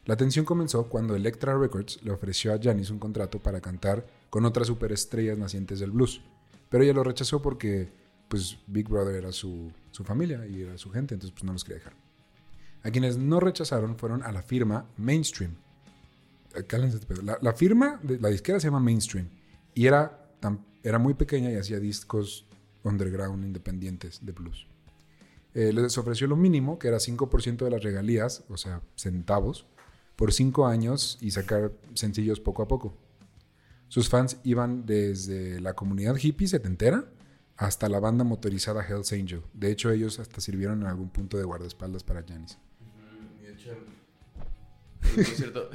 [0.05, 4.45] La tensión comenzó cuando Elektra Records le ofreció a Janis un contrato para cantar con
[4.45, 6.21] otras superestrellas nacientes del blues,
[6.69, 7.89] pero ella lo rechazó porque
[8.27, 11.63] pues Big Brother era su, su familia y era su gente, entonces pues no los
[11.63, 11.93] quería dejar.
[12.81, 15.53] A quienes no rechazaron fueron a la firma Mainstream,
[16.55, 16.65] eh.
[17.23, 19.29] La, la firma, de, la disquera se llama Mainstream.
[19.73, 22.45] Y era, tan- era muy pequeña y hacía discos
[22.83, 24.67] underground independientes de blues.
[25.53, 29.65] Eh, les ofreció lo mínimo, que era 5% de las regalías, o sea, centavos,
[30.15, 32.97] por 5 años y sacar sencillos poco a poco.
[33.91, 37.03] Sus fans iban desde la comunidad hippie setentera
[37.57, 39.41] hasta la banda motorizada Hells Angel.
[39.51, 42.57] De hecho, ellos hasta sirvieron en algún punto de guardaespaldas para Janis.
[43.41, 45.69] Y de hecho, en un concierto,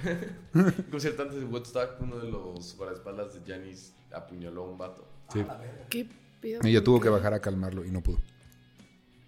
[0.54, 5.06] un concierto antes de Woodstock, uno de los guardaespaldas de Janis apuñaló a un vato.
[5.30, 5.44] Sí.
[5.90, 6.08] ¿Qué
[6.40, 6.62] pedo?
[6.64, 8.16] Ella ¿Por tuvo que bajar a calmarlo y no pudo.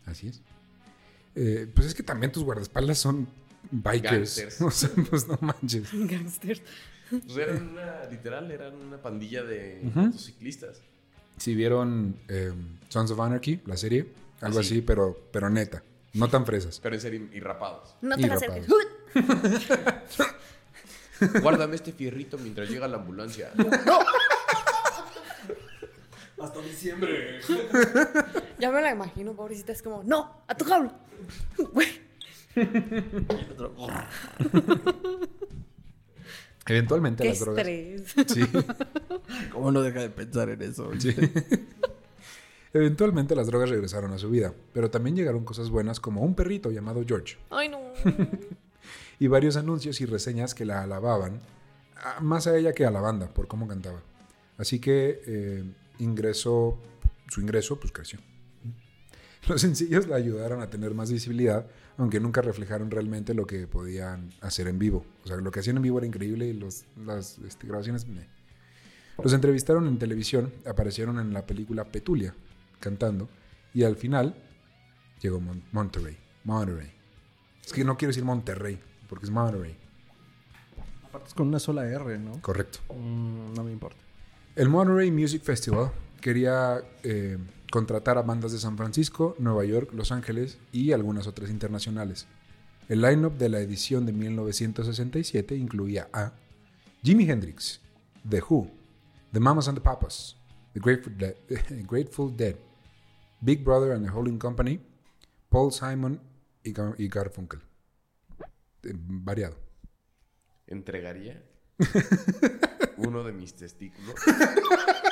[0.07, 0.41] Así es.
[1.35, 3.29] Eh, pues es que también tus guardaespaldas son
[3.71, 4.39] bikers.
[4.39, 4.61] Gangsters.
[4.63, 5.91] O sea, pues no manches.
[5.93, 6.63] Gangsters.
[7.11, 10.01] Pues eran una, literal, eran una pandilla de Ujú.
[10.01, 10.81] motociclistas.
[11.37, 12.53] Si vieron eh,
[12.89, 14.07] Sons of Anarchy, la serie,
[14.41, 14.83] algo así, sí.
[14.83, 15.83] pero, pero neta.
[16.15, 16.81] No tan fresas.
[16.83, 17.95] Pero en serio, y rapados.
[18.01, 18.67] No te acerques.
[21.43, 23.51] Guárdame este fierrito mientras llega la ambulancia.
[26.41, 27.41] Hasta diciembre.
[28.61, 29.71] Ya me la imagino, pobrecita.
[29.71, 30.93] Es como, no, a tu jaula.
[36.69, 37.67] Eventualmente Qué las drogas.
[37.67, 38.27] estrés.
[38.29, 38.43] Sí.
[39.53, 40.91] ¿Cómo no deja de pensar en eso?
[40.99, 41.15] Sí.
[42.73, 46.71] Eventualmente las drogas regresaron a su vida, pero también llegaron cosas buenas como un perrito
[46.71, 47.81] llamado George Ay, no.
[49.19, 51.41] y varios anuncios y reseñas que la alababan,
[52.21, 54.03] más a ella que a la banda por cómo cantaba.
[54.59, 55.65] Así que eh,
[55.99, 56.79] ingresó,
[57.29, 58.21] su ingreso pues creció.
[59.49, 61.67] Los sencillos la ayudaron a tener más visibilidad,
[61.99, 65.05] aunque nunca reflejaron realmente lo que podían hacer en vivo.
[65.25, 68.07] O sea, lo que hacían en vivo era increíble y los, las este, grabaciones...
[68.07, 68.27] meh.
[69.23, 72.35] Los entrevistaron en televisión, aparecieron en la película Petulia,
[72.79, 73.29] cantando,
[73.75, 74.37] y al final
[75.21, 76.17] llegó Mon- Monterrey.
[76.45, 76.93] Monterrey.
[77.67, 79.77] Es que no quiero decir Monterrey, porque es Monterrey.
[81.03, 82.41] Aparte es con una sola R, ¿no?
[82.41, 82.79] Correcto.
[82.95, 84.01] Mm, no me importa.
[84.55, 87.39] El Monterey Music Festival quería eh,
[87.71, 92.27] contratar a bandas de San Francisco, Nueva York, Los Ángeles y algunas otras internacionales.
[92.89, 96.33] El line-up de la edición de 1967 incluía a
[97.03, 97.81] Jimi Hendrix,
[98.29, 98.71] The Who,
[99.33, 100.37] The Mamas and the Papas,
[100.73, 101.35] The Grateful Dead,
[101.87, 102.57] Grateful Dead,
[103.41, 104.81] Big Brother and the Holding Company,
[105.51, 106.21] Paul Simon
[106.65, 107.61] y, Gar- y Garfunkel.
[108.85, 109.57] Eh, variado.
[110.67, 111.43] Entregaría
[112.97, 114.15] uno de mis testículos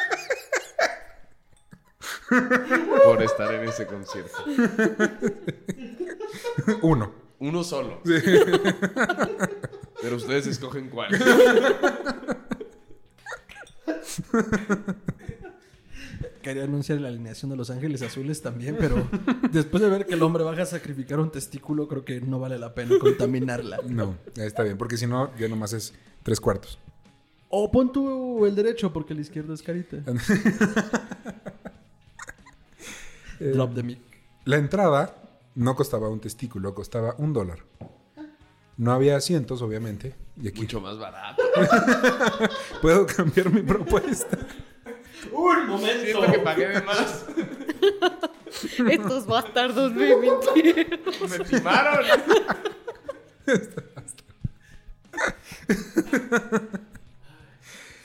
[3.04, 4.36] por estar en ese concierto.
[6.82, 7.26] Uno.
[7.38, 8.00] Uno solo.
[10.02, 11.10] Pero ustedes escogen cuál.
[16.42, 19.08] Quería anunciar la alineación de Los Ángeles Azules también, pero
[19.50, 22.56] después de ver que el hombre baja a sacrificar un testículo, creo que no vale
[22.58, 23.80] la pena contaminarla.
[23.88, 26.78] No, está bien, porque si no, ya nomás es tres cuartos.
[27.48, 29.98] O pon tú el derecho, porque el izquierdo es carita.
[33.40, 33.98] Drop the mic.
[34.44, 35.14] La entrada
[35.54, 37.58] no costaba un testículo, costaba un dólar.
[38.76, 40.14] No había asientos, obviamente.
[40.40, 41.42] Y aquí Mucho más barato.
[42.82, 44.38] puedo cambiar mi propuesta.
[45.32, 46.04] ¡Un momento!
[46.04, 47.24] Siento que pagué de más.
[48.90, 51.00] Estos bastardos me mintieron.
[51.30, 52.04] Me timaron.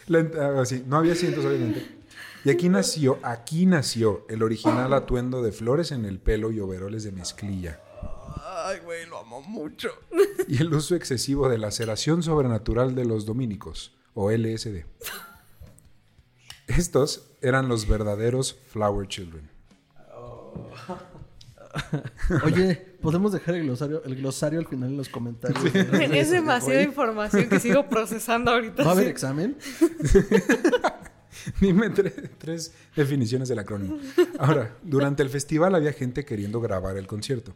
[0.08, 2.01] La ent- ah, no había asientos, obviamente.
[2.44, 7.04] Y aquí nació, aquí nació el original atuendo de flores en el pelo y overoles
[7.04, 7.80] de mezclilla.
[8.66, 9.90] Ay, güey, lo amo mucho.
[10.48, 14.86] Y el uso excesivo de la laceración sobrenatural de los dominicos, o LSD.
[16.68, 19.50] Estos eran los verdaderos Flower Children.
[22.44, 25.64] Oye, podemos dejar el glosario, el glosario al final en los comentarios.
[25.74, 28.84] Es demasiada información que sigo procesando ahorita.
[28.84, 29.12] ¿Va a haber sí.
[29.12, 29.58] examen?
[31.62, 33.98] Dime tre- tres definiciones del acrónimo.
[34.40, 37.54] Ahora, durante el festival había gente queriendo grabar el concierto.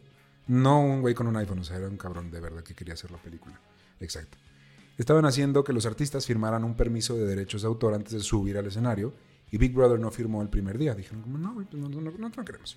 [0.48, 2.94] No un güey con un iPhone, o sea, era un cabrón de verdad que quería
[2.94, 3.58] hacer la película.
[4.00, 4.38] Exacto.
[4.98, 8.56] Estaban haciendo que los artistas firmaran un permiso de derechos de autor antes de subir
[8.56, 9.12] al escenario
[9.50, 10.94] y Big Brother no firmó el primer día.
[10.94, 12.76] Dijeron como, no, güey, pues no, no, no queremos.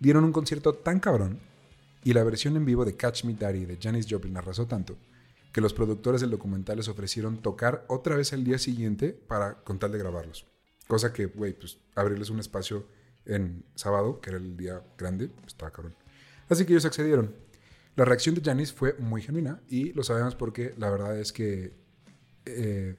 [0.00, 1.38] Dieron un concierto tan cabrón
[2.02, 4.96] y la versión en vivo de Catch Me Daddy de Janis Joplin arrasó tanto
[5.54, 9.78] que los productores del documental les ofrecieron tocar otra vez el día siguiente para con
[9.78, 10.48] tal de grabarlos.
[10.88, 12.88] Cosa que, güey, pues abrirles un espacio
[13.24, 15.94] en sábado, que era el día grande, pues, estaba cabrón.
[16.48, 17.36] Así que ellos accedieron.
[17.94, 21.72] La reacción de Janis fue muy genuina y lo sabemos porque la verdad es que
[22.46, 22.96] eh,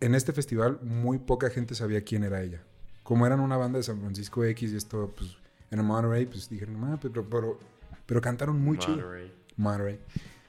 [0.00, 2.64] en este festival muy poca gente sabía quién era ella.
[3.02, 5.36] Como eran una banda de San Francisco X y esto, pues
[5.70, 7.58] en Monterey, pues dijeron, ah, pero, pero,
[8.06, 8.96] pero cantaron muy chido.
[8.96, 9.32] Monterey.
[9.58, 10.00] Monterey.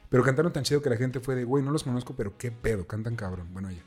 [0.09, 2.51] Pero cantaron tan chido que la gente fue de, güey, no los conozco, pero qué
[2.51, 3.47] pedo, cantan cabrón.
[3.51, 3.83] Bueno, ella.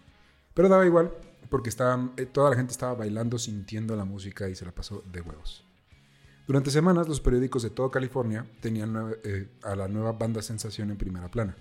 [0.55, 1.13] Pero daba igual,
[1.49, 5.03] porque estaban, eh, toda la gente estaba bailando, sintiendo la música y se la pasó
[5.11, 5.65] de huevos.
[6.47, 10.97] Durante semanas, los periódicos de toda California tenían eh, a la nueva banda Sensación en
[10.97, 11.57] primera plana.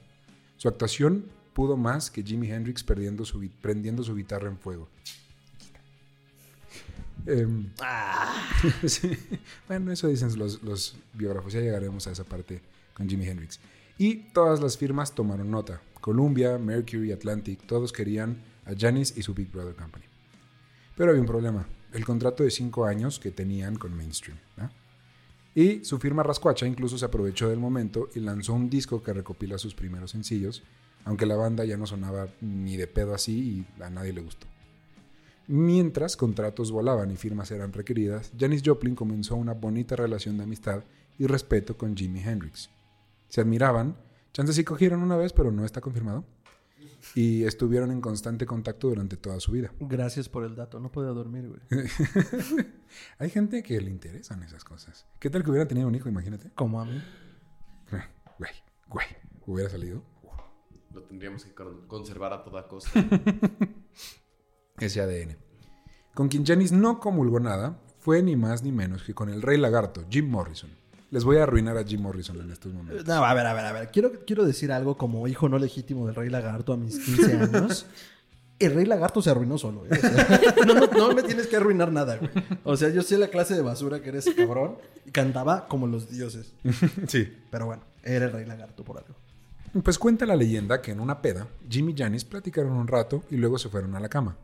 [0.58, 4.90] Su actuación pudo más que Jimi Hendrix perdiendo su, gui- prendiendo su guitarra en fuego.
[7.26, 7.70] Em,
[8.88, 9.12] sí.
[9.68, 11.54] Bueno, eso dicen los, los biógrafos.
[11.54, 12.62] Ya llegaremos a esa parte
[12.94, 13.60] con Jimi Hendrix.
[14.00, 15.82] Y todas las firmas tomaron nota.
[16.00, 20.06] Columbia, Mercury, Atlantic, todos querían a Janis y su Big Brother Company.
[20.96, 21.68] Pero había un problema.
[21.92, 24.38] El contrato de cinco años que tenían con Mainstream.
[25.54, 29.58] Y su firma Rascuacha incluso se aprovechó del momento y lanzó un disco que recopila
[29.58, 30.64] sus primeros sencillos,
[31.04, 34.48] aunque la banda ya no sonaba ni de pedo así y a nadie le gustó.
[35.48, 40.86] Mientras contratos volaban y firmas eran requeridas, Janis Joplin comenzó una bonita relación de amistad
[41.18, 42.70] y respeto con Jimi Hendrix.
[43.30, 43.96] Se admiraban,
[44.34, 46.26] chances sí cogieron una vez, pero no está confirmado,
[47.16, 49.72] y estuvieron en constante contacto durante toda su vida.
[49.80, 50.80] Gracias por el dato.
[50.80, 51.62] No podía dormir, güey.
[53.20, 55.08] Hay gente que le interesan esas cosas.
[55.20, 56.10] ¿Qué tal que hubieran tenido un hijo?
[56.10, 56.52] Imagínate.
[56.56, 57.02] Como a mí.
[58.38, 58.52] Güey,
[58.88, 59.08] güey,
[59.46, 60.04] hubiera salido.
[60.94, 62.92] Lo tendríamos que con- conservar a toda costa.
[64.80, 65.38] ese ADN.
[66.14, 69.58] Con quien Janis no comulgó nada fue ni más ni menos que con el rey
[69.58, 70.72] lagarto, Jim Morrison.
[71.12, 73.06] Les voy a arruinar a Jim Morrison en estos momentos.
[73.08, 73.90] No, a ver, a ver, a ver.
[73.92, 77.86] Quiero, quiero decir algo como hijo no legítimo del Rey Lagarto a mis 15 años.
[78.60, 79.86] El Rey Lagarto se arruinó solo.
[79.90, 80.28] O sea,
[80.68, 82.30] no, no- no me tienes que arruinar nada, güey.
[82.64, 84.76] O sea, yo sé la clase de basura que eres, cabrón.
[85.06, 86.54] Y cantaba como los dioses.
[87.08, 87.34] Sí.
[87.50, 89.16] Pero bueno, era el Rey Lagarto por algo.
[89.84, 93.38] Pues cuenta la leyenda que en una peda, Jim y Janis platicaron un rato y
[93.38, 94.36] luego se fueron a la cama.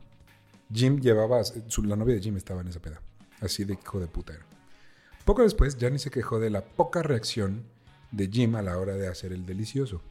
[0.74, 3.02] Jim llevaba, su- la novia de Jim estaba en esa peda.
[3.42, 4.46] Así de hijo de puta era.
[5.26, 7.64] Poco después, Janis se quejó de la poca reacción
[8.12, 10.02] de Jim a la hora de hacer el delicioso.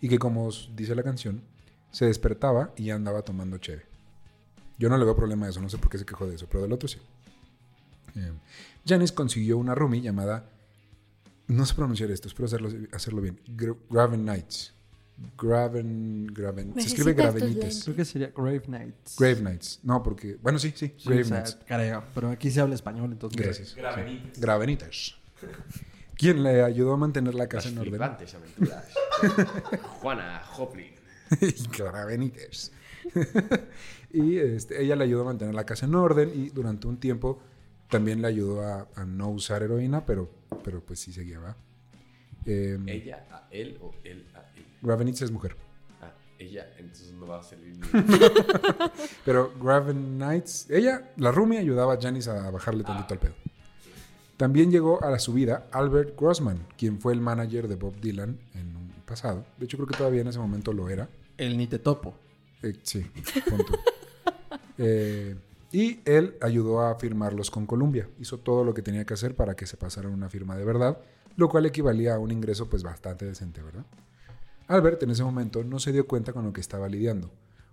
[0.00, 1.42] Y que como dice la canción,
[1.90, 3.84] se despertaba y andaba tomando cheve.
[4.78, 6.46] Yo no le veo problema a eso, no sé por qué se quejó de eso,
[6.50, 6.98] pero del otro sí.
[8.16, 8.32] Eh,
[8.86, 10.50] Janis consiguió una roomie llamada,
[11.46, 14.72] no sé pronunciar esto, espero hacerlo, hacerlo bien, Gra- Graven Knights.
[15.38, 17.84] Graven, Graven, se escribe Necesitas tus Gravenites.
[17.84, 19.16] Creo que sería Grave Knights.
[19.18, 22.06] Grave Knights, no, porque, bueno, sí, sí, Sí, Grave o sea, Knights.
[22.14, 23.40] pero aquí se habla español, entonces.
[23.40, 23.74] Gracias.
[23.76, 24.40] Gravenites.
[24.40, 25.14] Gravenitas.
[26.16, 28.02] quien le ayudó a mantener la casa Las en orden.
[28.02, 28.88] aventuras.
[30.00, 30.42] Juana
[31.40, 32.72] y Clara Benítez.
[34.12, 37.40] y este, ella le ayudó a mantener la casa en orden y durante un tiempo
[37.88, 40.30] también le ayudó a, a no usar heroína, pero,
[40.64, 41.56] pero pues sí seguía, ¿va?
[42.46, 44.44] Eh, Ella a él o él a.
[44.84, 45.56] Gravenitz es mujer.
[46.00, 47.82] Ah, ella, entonces no va a salir ni.
[49.24, 53.34] Pero Gravenitz, ella, la Rumi, ayudaba a Janice a bajarle tantito al pedo.
[54.36, 58.76] También llegó a la subida Albert Grossman, quien fue el manager de Bob Dylan en
[58.76, 59.44] un pasado.
[59.58, 61.08] De hecho, creo que todavía en ese momento lo era.
[61.38, 62.14] El ni te topo.
[62.62, 63.06] Eh, sí,
[63.48, 63.78] punto.
[64.76, 65.36] Eh,
[65.70, 68.08] y él ayudó a firmarlos con Columbia.
[68.18, 70.98] Hizo todo lo que tenía que hacer para que se pasara una firma de verdad,
[71.36, 73.84] lo cual equivalía a un ingreso pues bastante decente, ¿verdad?
[74.66, 77.30] Albert en ese momento no se dio cuenta con lo que estaba lidiando.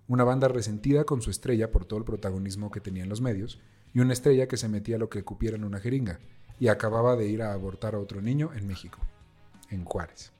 [0.08, 3.60] Una banda resentida con su estrella por todo el protagonismo que tenía en los medios
[3.94, 6.18] y una estrella que se metía lo que cupiera en una jeringa
[6.60, 8.98] y acababa de ir a abortar a otro niño en México,
[9.70, 10.32] en Juárez.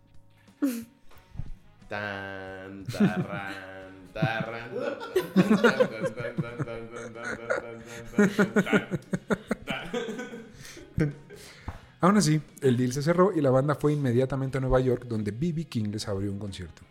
[12.02, 15.30] Aún así, el deal se cerró y la banda fue inmediatamente a Nueva York donde
[15.30, 15.64] B.B.
[15.64, 16.82] King les abrió un concierto.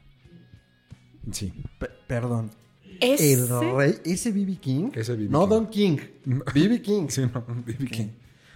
[1.31, 2.49] Sí, Pe- perdón.
[2.99, 3.47] Ese- El
[3.77, 4.89] rey, ese BB King.
[4.93, 5.29] Ese B.B.
[5.29, 5.49] No King.
[5.49, 5.97] Don King.
[6.53, 7.07] BB King.
[7.09, 7.85] sí, no, B.B.
[7.87, 8.07] King.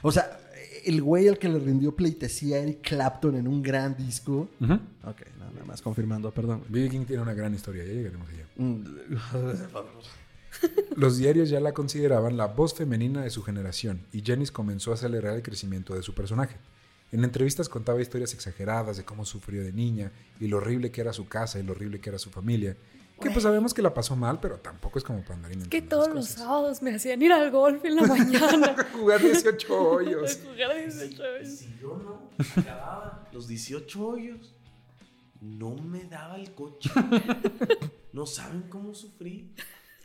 [0.01, 0.39] O sea,
[0.85, 4.49] el güey al que le rindió pleitesía a Eric Clapton en un gran disco.
[4.61, 4.73] Ujú.
[5.03, 6.63] Ok, no, nada más confirmando, perdón.
[6.69, 6.89] B.B.
[6.89, 8.45] King tiene una gran historia, ya llegaremos allá.
[10.95, 14.95] Los diarios ya la consideraban la voz femenina de su generación y Janice comenzó a
[14.95, 16.57] acelerar el crecimiento de su personaje.
[17.11, 21.13] En entrevistas contaba historias exageradas de cómo sufrió de niña y lo horrible que era
[21.13, 22.75] su casa y lo horrible que era su familia.
[23.21, 26.13] Que pues sabemos que la pasó mal, pero tampoco es como para andar Que todos
[26.13, 28.75] los sábados me hacían ir al golf en la mañana.
[28.93, 30.39] Jugar 18 hoyos.
[30.43, 31.47] Jugar 18 hoyos.
[31.49, 32.29] Si yo no
[32.61, 34.53] acababa los 18 hoyos,
[35.39, 36.89] no me daba el coche.
[38.11, 39.53] No saben cómo sufrí.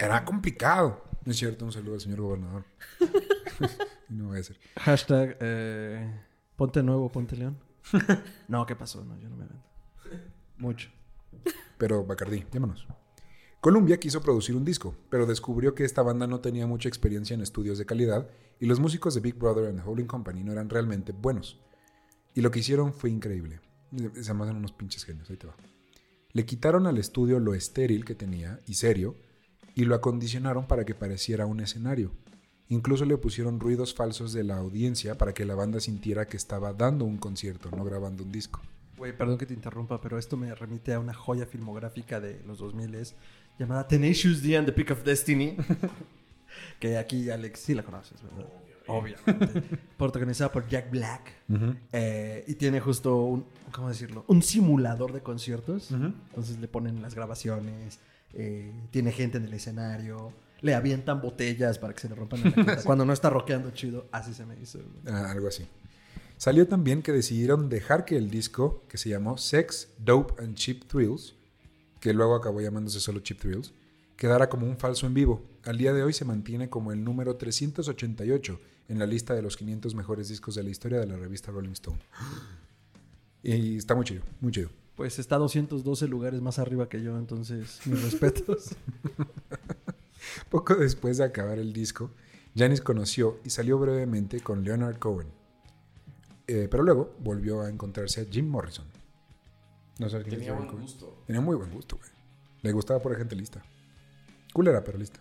[0.00, 1.04] Era complicado.
[1.24, 2.64] No es cierto, un saludo al señor gobernador.
[4.08, 4.58] no voy a hacer.
[4.76, 6.10] Hashtag eh,
[6.56, 7.58] ponte nuevo, ponte león.
[8.48, 9.04] no, ¿qué pasó?
[9.04, 9.62] No, yo no me vendo.
[10.56, 10.90] Mucho.
[11.76, 12.86] Pero Bacardí, llámanos.
[13.60, 17.42] Columbia quiso producir un disco, pero descubrió que esta banda no tenía mucha experiencia en
[17.42, 20.70] estudios de calidad y los músicos de Big Brother and the Holding Company no eran
[20.70, 21.60] realmente buenos.
[22.34, 23.60] Y lo que hicieron fue increíble.
[24.14, 25.54] Se hacen unos pinches genios, ahí te va.
[26.32, 29.16] Le quitaron al estudio lo estéril que tenía y serio
[29.74, 32.12] y lo acondicionaron para que pareciera un escenario.
[32.68, 36.72] Incluso le pusieron ruidos falsos de la audiencia para que la banda sintiera que estaba
[36.72, 38.60] dando un concierto, no grabando un disco.
[38.96, 42.58] Güey, perdón que te interrumpa, pero esto me remite a una joya filmográfica de los
[42.58, 43.14] 2000
[43.58, 45.56] llamada Tenacious D and the Peak of Destiny.
[46.78, 48.46] que aquí Alex sí la conoces, ¿verdad?
[48.86, 49.62] Obviamente.
[49.96, 51.32] Protagonizada por Jack Black.
[51.92, 54.24] Eh, y tiene justo un, ¿cómo decirlo?
[54.28, 55.90] Un simulador de conciertos.
[55.90, 58.00] Entonces le ponen las grabaciones,
[58.34, 62.52] eh, tiene gente en el escenario, le avientan botellas para que se le rompan en
[62.56, 62.82] la cara.
[62.84, 64.80] Cuando no está rockeando chido, así se me hizo.
[65.06, 65.66] Ah, algo así.
[66.36, 70.86] Salió también que decidieron dejar que el disco, que se llamó Sex, Dope and Cheap
[70.86, 71.34] Thrills,
[72.00, 73.74] que luego acabó llamándose solo Cheap Thrills,
[74.16, 75.42] quedara como un falso en vivo.
[75.64, 79.56] Al día de hoy se mantiene como el número 388 en la lista de los
[79.56, 81.98] 500 mejores discos de la historia de la revista Rolling Stone.
[83.42, 84.68] Y está muy chido, muy chido.
[85.00, 88.76] Pues está 212 lugares más arriba que yo, entonces mis respetos.
[90.50, 92.10] Poco después de acabar el disco,
[92.54, 95.28] Janis conoció y salió brevemente con Leonard Cohen.
[96.46, 98.84] Eh, pero luego volvió a encontrarse a Jim Morrison.
[99.98, 100.82] No sé quién Tenía buen Cohen.
[100.82, 101.22] gusto.
[101.26, 102.10] Tenía muy buen gusto, güey.
[102.60, 103.62] Le gustaba por gente lista.
[104.52, 105.20] Culera, pero lista.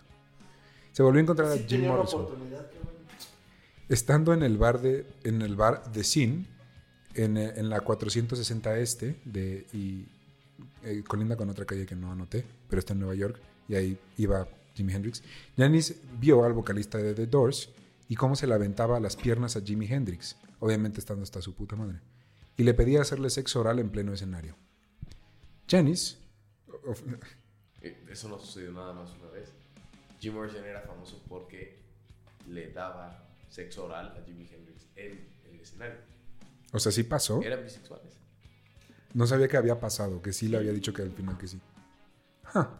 [0.92, 2.26] Se volvió a encontrar a Jim Morrison.
[3.88, 6.48] Estando en el bar de en el bar de Sin
[7.14, 10.06] en, eh, en la 460 este de y
[10.84, 13.98] eh, colinda con otra calle que no anoté, pero está en Nueva York y ahí
[14.16, 15.22] iba Jimi Hendrix.
[15.56, 17.70] Janis vio al vocalista de The Doors
[18.08, 21.76] y cómo se le aventaba las piernas a Jimi Hendrix, obviamente estando hasta su puta
[21.76, 22.00] madre,
[22.56, 24.56] y le pedía hacerle sexo oral en pleno escenario.
[25.68, 26.18] Janis
[27.82, 29.52] Eh, Eso no sucedió nada más una vez.
[30.20, 31.78] Jim Morrison era famoso porque
[32.46, 35.96] le daba sexo oral a Jimi Hendrix en el escenario.
[36.72, 37.42] O sea, sí pasó.
[37.42, 38.18] Eran bisexuales.
[39.12, 41.60] No sabía que había pasado, que sí le había dicho que al final que sí.
[42.44, 42.78] Ja.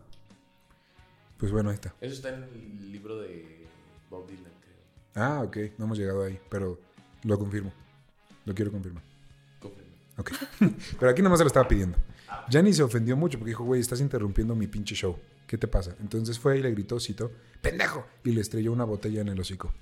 [1.37, 1.95] Pues bueno, ahí está.
[2.01, 3.67] Eso está en el libro de
[4.09, 4.77] Bob Dylan, creo.
[5.15, 6.79] Ah, ok, no hemos llegado ahí, pero
[7.25, 7.73] lo confirmo.
[8.45, 9.03] Lo quiero confirmar.
[9.59, 9.93] Confirmo.
[10.19, 10.33] Ok.
[11.01, 11.99] pero aquí nomás se lo estaba pidiendo.
[12.49, 15.19] Jani se ofendió mucho porque dijo, güey, estás interrumpiendo mi pinche show.
[15.47, 15.97] ¿Qué te pasa?
[16.01, 18.07] Entonces fue y le gritó, cito, ¡pendejo!
[18.23, 19.73] Y le estrelló una botella en el hocico.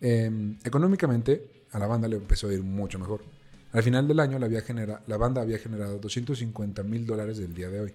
[0.00, 3.22] Eh, económicamente, a la banda le empezó a ir mucho mejor.
[3.72, 7.54] Al final del año la, había genera- la banda había generado 250 mil dólares del
[7.54, 7.94] día de hoy.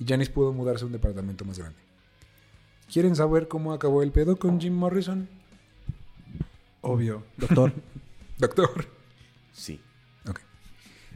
[0.00, 1.78] Y Janis pudo mudarse a un departamento más grande.
[2.92, 5.28] ¿Quieren saber cómo acabó el pedo con Jim Morrison?
[6.80, 7.22] Obvio.
[7.36, 7.72] Doctor.
[8.38, 8.86] Doctor.
[9.52, 9.80] Sí.
[10.28, 10.40] Ok.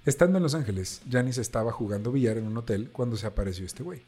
[0.06, 3.82] Estando en Los Ángeles, Janis estaba jugando billar en un hotel cuando se apareció este
[3.82, 4.02] güey.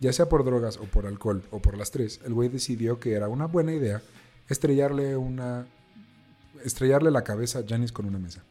[0.00, 3.12] Ya sea por drogas o por alcohol o por las tres, el güey decidió que
[3.12, 4.02] era una buena idea
[4.48, 5.66] estrellarle una
[6.62, 8.44] estrellarle la cabeza a Janis con una mesa.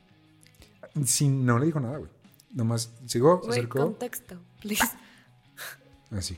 [1.05, 2.11] Sin, no le dijo nada, güey.
[2.53, 4.83] Nomás llegó, se acercó, contexto, please.
[6.11, 6.37] así.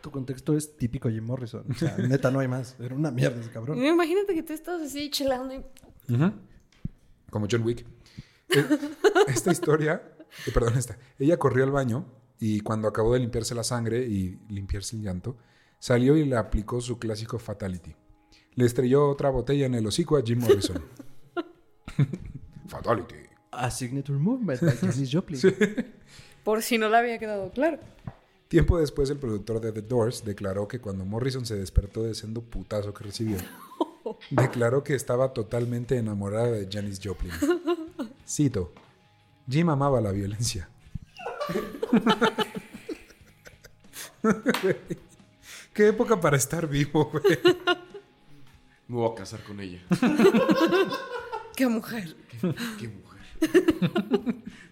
[0.00, 1.64] tu contexto es típico Jim Morrison.
[1.68, 2.76] O sea, neta, no hay más.
[2.78, 3.84] Era una mierda ese cabrón.
[3.84, 5.64] Imagínate que tú estás así chelando y...
[7.30, 7.84] Como John Wick.
[8.50, 8.64] Eh,
[9.28, 10.02] Esta historia,
[10.46, 10.96] eh, perdón, esta.
[11.18, 12.06] Ella corrió al baño
[12.40, 15.36] y cuando acabó de limpiarse la sangre y limpiarse el llanto,
[15.78, 17.94] salió y le aplicó su clásico fatality.
[18.58, 20.82] Le estrelló otra botella en el hocico a Jim Morrison.
[22.66, 23.14] fatality.
[23.52, 25.40] A Signature Movement by Janis Joplin.
[26.42, 27.78] Por si no le había quedado claro.
[28.48, 32.40] Tiempo después, el productor de The Doors declaró que cuando Morrison se despertó de siendo
[32.40, 33.36] putazo que recibió,
[34.30, 37.30] declaró que estaba totalmente enamorada de Janis Joplin.
[38.26, 38.72] Cito:
[39.48, 40.68] Jim amaba la violencia.
[45.72, 47.38] Qué época para estar vivo, güey.
[48.88, 49.80] Me voy a casar con ella.
[51.56, 52.16] ¡Qué mujer!
[52.78, 53.18] Qué mujer.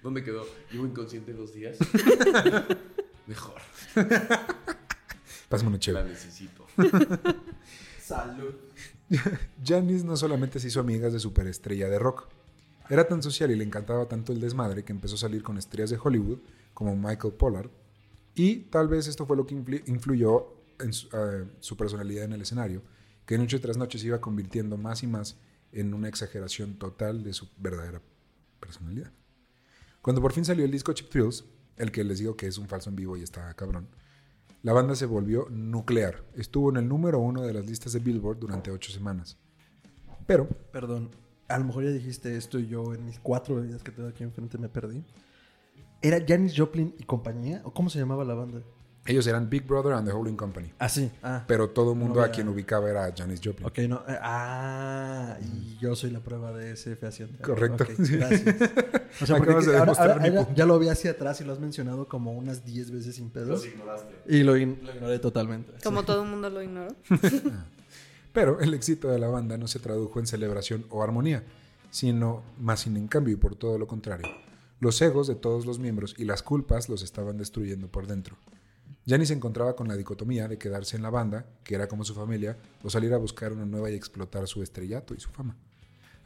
[0.03, 0.45] ¿Dónde quedó?
[0.73, 1.77] Llevo inconsciente dos días.
[3.27, 3.55] Mejor.
[5.49, 6.09] Pásame una La chévere.
[6.11, 6.67] necesito.
[8.01, 8.55] Salud.
[9.65, 12.29] Janis no solamente se hizo amigas de superestrella de rock.
[12.89, 15.91] Era tan social y le encantaba tanto el desmadre que empezó a salir con estrellas
[15.91, 16.39] de Hollywood
[16.73, 17.69] como Michael Pollard.
[18.35, 22.35] Y tal vez esto fue lo que influ- influyó en su, eh, su personalidad en
[22.35, 22.83] el escenario,
[23.27, 25.37] que noche tras noche se iba convirtiendo más y más
[25.73, 28.01] en una exageración total de su verdadera
[28.61, 29.13] personalidad.
[30.01, 31.45] Cuando por fin salió el disco Chip Thrills,
[31.77, 33.89] el que les digo que es un falso en vivo y está cabrón,
[34.63, 36.25] la banda se volvió nuclear.
[36.35, 39.37] Estuvo en el número uno de las listas de Billboard durante ocho semanas.
[40.27, 41.11] Pero Perdón,
[41.49, 44.25] a lo mejor ya dijiste esto y yo en mis cuatro bebidas que tengo aquí
[44.25, 45.05] enfrente me perdí.
[46.03, 47.63] ¿Era Janis Joplin y compañía?
[47.65, 48.63] ¿O cómo se llamaba la banda?
[49.07, 50.73] Ellos eran Big Brother and the Holding Company.
[50.79, 51.11] Ah, sí.
[51.23, 53.67] Ah, Pero todo el mundo No a quien ubicaba era Janis Joplin.
[53.67, 53.97] ok, no.
[54.09, 57.43] eh, Ah, y yo soy la prueba de ese fehaciente.
[57.43, 57.85] Correcto.
[57.99, 58.55] Gracias.
[59.19, 60.59] O sea, porque Acabas de ahora- demostrar ahora- mi ahora punto.
[60.59, 63.49] ya lo vi hacia atrás y lo has mencionado como unas 10 veces sin pedos.
[63.49, 64.15] Los ignoraste.
[64.29, 65.73] Y lo, ign- lo ignoré totalmente.
[65.83, 66.95] Como todo el mundo lo ignoró.
[68.33, 71.45] Pero el éxito de la banda no se tradujo en celebración o armonía,
[71.91, 74.27] sino más sin en cambio y por todo lo contrario.
[74.81, 78.37] Los egos de todos los miembros y las culpas los estaban destruyendo por dentro.
[79.07, 82.15] Janis se encontraba con la dicotomía de quedarse en la banda, que era como su
[82.15, 85.57] familia, o salir a buscar una nueva y explotar su estrellato y su fama.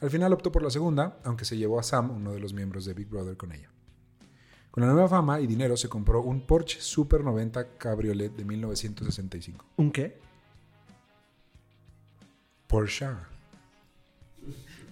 [0.00, 2.86] Al final optó por la segunda, aunque se llevó a Sam, uno de los miembros
[2.86, 3.70] de Big Brother, con ella.
[4.70, 9.64] Con la nueva fama y dinero se compró un Porsche Super 90 Cabriolet de 1965.
[9.76, 10.18] ¿Un qué?
[12.66, 13.08] Porsche.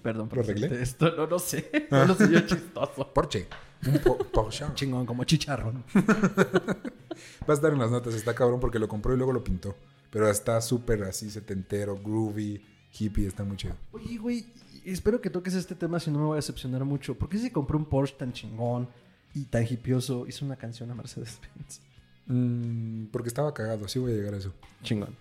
[0.03, 0.83] Perdón, ¿Lo arreglé?
[0.83, 1.71] esto no lo sé.
[1.91, 3.09] No lo sé yo chistoso.
[3.15, 3.47] Porsche.
[3.87, 4.65] Un po- Porsche.
[4.75, 5.85] Chingón, como chicharrón.
[5.95, 9.77] Va a estar en las notas, está cabrón porque lo compró y luego lo pintó.
[10.11, 12.61] Pero está súper así setentero, groovy,
[12.99, 13.75] hippie, está muy chido.
[13.93, 14.47] Oye, güey,
[14.85, 17.15] espero que toques este tema si no me voy a decepcionar mucho.
[17.17, 18.89] ¿Por qué se compró un Porsche tan chingón
[19.35, 21.81] y tan hippioso hizo una canción a Mercedes-Benz?
[22.27, 24.53] Mm, porque estaba cagado, así voy a llegar a eso.
[24.83, 25.15] Chingón.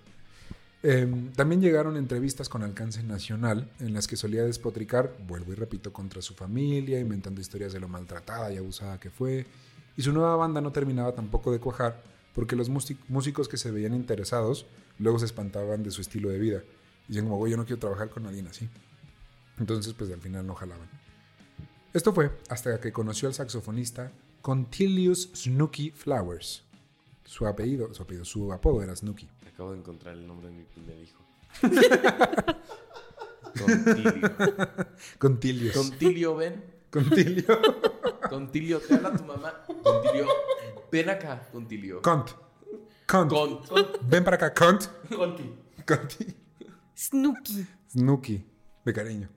[0.83, 5.91] Eh, también llegaron entrevistas con alcance nacional en las que solía despotricar, vuelvo y repito,
[5.91, 9.45] contra su familia, inventando historias de lo maltratada y abusada que fue.
[9.97, 12.03] Y su nueva banda no terminaba tampoco de cuajar
[12.35, 14.67] porque los músic- músicos que se veían interesados
[14.99, 16.61] luego se espantaban de su estilo de vida.
[17.07, 18.69] Dicen como, güey, yo no quiero trabajar con alguien así.
[19.59, 20.87] Entonces, pues al final no jalaban.
[21.93, 24.11] Esto fue hasta que conoció al saxofonista
[24.43, 26.63] Contilius Snooky Flowers.
[27.27, 29.29] Su apellido, su apellido, su apodo era Snooky.
[29.53, 31.23] Acabo de encontrar el nombre de mi primer hijo.
[35.19, 35.71] Contilio.
[35.73, 36.63] Contilio, ven.
[36.89, 37.59] Contilio.
[38.29, 39.53] Contilio, te habla tu mamá.
[39.83, 40.27] Contilio,
[40.91, 42.01] ven acá, Contilio.
[42.01, 42.29] Cont.
[43.07, 43.29] Cont.
[43.29, 43.59] Con,
[44.09, 44.83] Ven para acá, Cont.
[45.15, 45.53] Conti.
[45.85, 46.25] Conti.
[46.95, 47.65] Snooki.
[47.91, 48.45] Snooky,
[48.85, 49.29] de cariño.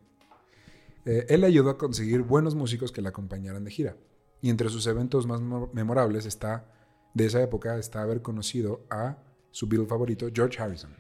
[1.05, 3.97] Eh, él le ayudó a conseguir buenos músicos que le acompañaran de gira.
[4.43, 6.66] Y entre sus eventos más mo- memorables está,
[7.14, 9.18] de esa época, está haber conocido a
[9.50, 10.94] su Beatle favorito, George Harrison.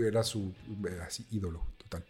[0.00, 0.52] Era su
[1.02, 2.04] así, ídolo total.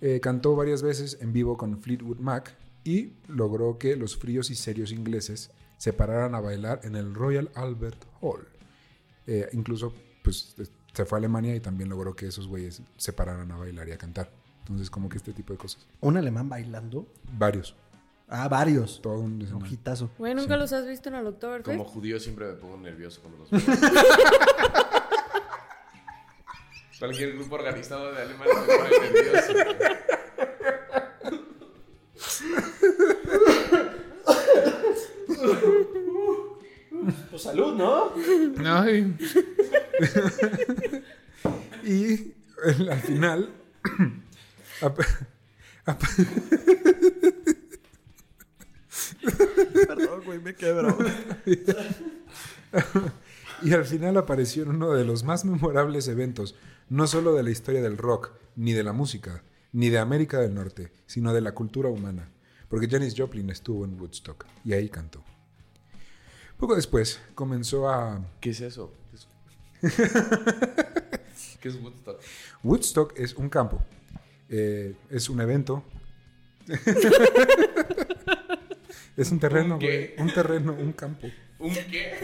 [0.00, 4.54] Eh, cantó varias veces en vivo con Fleetwood Mac y logró que los fríos y
[4.54, 8.46] serios ingleses se pararan a bailar en el Royal Albert Hall.
[9.26, 10.54] Eh, incluso, pues,
[10.92, 13.92] se fue a Alemania y también logró que esos güeyes se pararan a bailar y
[13.92, 14.30] a cantar.
[14.60, 15.86] Entonces, como que este tipo de cosas.
[16.00, 17.06] ¿Un alemán bailando?
[17.38, 17.74] Varios.
[18.28, 19.00] Ah, varios.
[19.02, 19.66] Todo un escenario.
[19.66, 20.10] Ojitazo.
[20.18, 21.76] Güey, ¿nunca los has visto en el Oktoberfest?
[21.76, 23.60] Como judío siempre me pongo nervioso cuando los veo.
[26.98, 29.52] Cualquier grupo organizado de alemanes me pone nervioso.
[37.30, 38.12] Pues salud, ¿no?
[38.64, 39.14] Ay.
[41.84, 42.32] y
[42.88, 43.50] al final.
[50.24, 50.96] güey, me quebro.
[53.62, 56.54] y al final apareció en uno de los más memorables eventos,
[56.88, 60.54] no solo de la historia del rock, ni de la música, ni de América del
[60.54, 62.30] Norte, sino de la cultura humana.
[62.68, 65.22] Porque Janis Joplin estuvo en Woodstock y ahí cantó.
[66.58, 68.92] Poco después comenzó a ¿Qué es eso?
[69.10, 69.94] ¿Qué es,
[71.60, 72.20] ¿Qué es Woodstock?
[72.62, 73.82] Woodstock es un campo.
[74.48, 75.84] Eh, es un evento.
[79.16, 80.14] es un terreno, güey.
[80.18, 81.28] Un terreno, un campo.
[81.58, 82.14] ¿Un qué?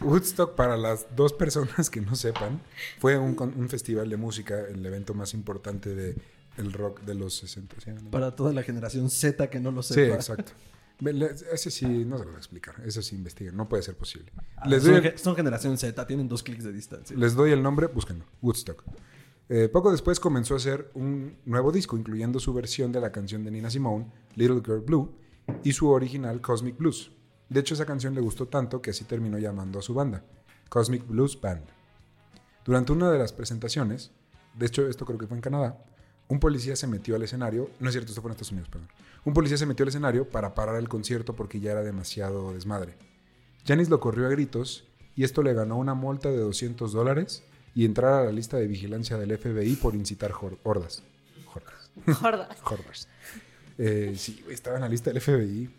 [0.00, 2.60] Woodstock, para las dos personas que no sepan,
[2.98, 6.16] fue un, festival de música, el evento más importante de
[6.56, 7.76] el rock de los 60.
[7.80, 7.90] ¿sí?
[8.10, 10.14] Para toda la generación Z que no lo Sí, sepa.
[10.16, 10.52] exacto.
[11.00, 12.74] Ve, le- Ese sí, no se lo voy a explicar.
[12.84, 13.56] Eso sí investiguen.
[13.56, 14.30] No puede ser posible.
[14.56, 17.16] Ah, Les son, el, son generación Z, tienen dos clics de distancia.
[17.16, 18.24] les doy el nombre, búsquenlo.
[18.42, 18.82] Woodstock.
[19.52, 23.42] Eh, poco después comenzó a hacer un nuevo disco, incluyendo su versión de la canción
[23.42, 25.12] de Nina Simone, Little Girl Blue,
[25.64, 27.10] y su original Cosmic Blues.
[27.48, 30.22] De hecho, esa canción le gustó tanto que así terminó llamando a su banda,
[30.68, 31.64] Cosmic Blues Band.
[32.64, 34.12] Durante una de las presentaciones,
[34.54, 35.84] de hecho esto creo que fue en Canadá,
[36.28, 38.88] un policía se metió al escenario, no es cierto, esto fue en Estados Unidos, perdón.
[39.24, 42.94] Un policía se metió al escenario para parar el concierto porque ya era demasiado desmadre.
[43.66, 44.84] Janis lo corrió a gritos
[45.16, 47.42] y esto le ganó una multa de 200 dólares
[47.74, 50.32] y entrar a la lista de vigilancia del FBI por incitar
[50.64, 51.02] hordas.
[51.52, 51.90] Hordas.
[52.18, 52.58] Jordas.
[52.64, 53.08] Hordas.
[53.78, 55.70] Eh, sí, güey, estaba en la lista del FBI.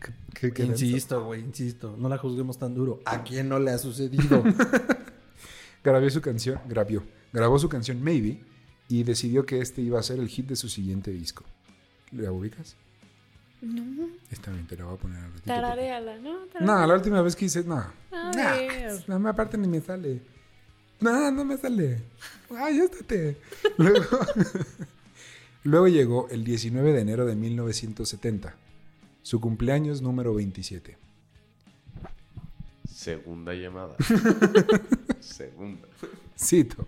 [0.00, 0.84] ¿Qué- qué- qué denso.
[0.84, 1.96] Insisto, güey, insisto.
[1.98, 3.00] No la juzguemos tan duro.
[3.06, 4.42] ¿A quién no le ha sucedido?
[5.84, 7.02] Grabó su canción, grabó,
[7.32, 8.40] grabó su canción Maybe
[8.88, 11.44] y decidió que este iba a ser el hit de su siguiente disco.
[12.12, 12.74] ¿La ubicas?
[13.62, 14.08] No.
[14.30, 15.42] Está bien, te la voy a poner al ratito.
[15.44, 16.38] porque- Tarareala, ¿no?
[16.60, 17.76] No, la última vez que hice, no.
[18.10, 18.32] Nah,
[19.06, 20.20] no, me- aparte ni me sale.
[21.00, 22.02] No, no me sale.
[22.50, 23.36] Ay, estate.
[23.76, 24.18] Luego,
[25.64, 28.54] luego llegó el 19 de enero de 1970,
[29.22, 30.96] su cumpleaños número 27.
[32.88, 33.96] Segunda llamada.
[35.20, 35.86] Segunda.
[36.38, 36.86] Cito,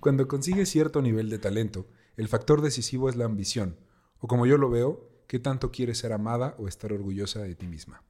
[0.00, 1.86] cuando consigues cierto nivel de talento,
[2.16, 3.76] el factor decisivo es la ambición,
[4.18, 7.66] o como yo lo veo, qué tanto quieres ser amada o estar orgullosa de ti
[7.66, 8.02] misma.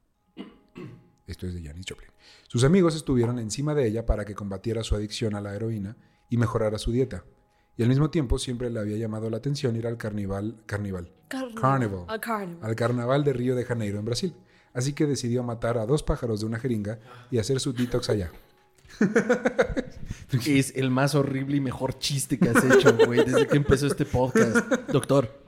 [1.26, 2.13] Esto es de Janis Joplin.
[2.48, 5.96] Sus amigos estuvieron encima de ella para que combatiera su adicción a la heroína
[6.28, 7.24] y mejorara su dieta.
[7.76, 12.06] Y al mismo tiempo siempre le había llamado la atención ir al carnival, carnival, Carnival.
[12.20, 12.58] Carnival.
[12.62, 14.34] Al carnaval de Río de Janeiro en Brasil.
[14.72, 16.98] Así que decidió matar a dos pájaros de una jeringa
[17.30, 18.30] y hacer su detox allá.
[20.46, 24.04] es el más horrible y mejor chiste que has hecho, güey, desde que empezó este
[24.04, 24.56] podcast.
[24.88, 25.42] Doctor,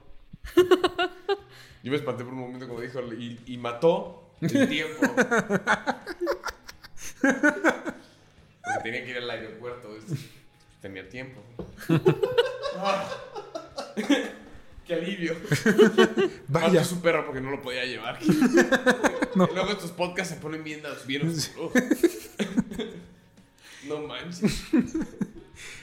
[1.83, 5.01] Yo me espanté por un momento como dijo y, y mató el tiempo.
[7.21, 9.89] Porque tenía que ir al aeropuerto.
[10.81, 11.41] Tenía tiempo.
[14.87, 15.35] ¡Qué alivio!
[16.47, 16.81] Vaya.
[16.81, 18.19] A su perro porque no lo podía llevar.
[19.35, 21.71] Y luego estos podcasts se ponen bien, bien oscuros.
[23.87, 24.63] no manches.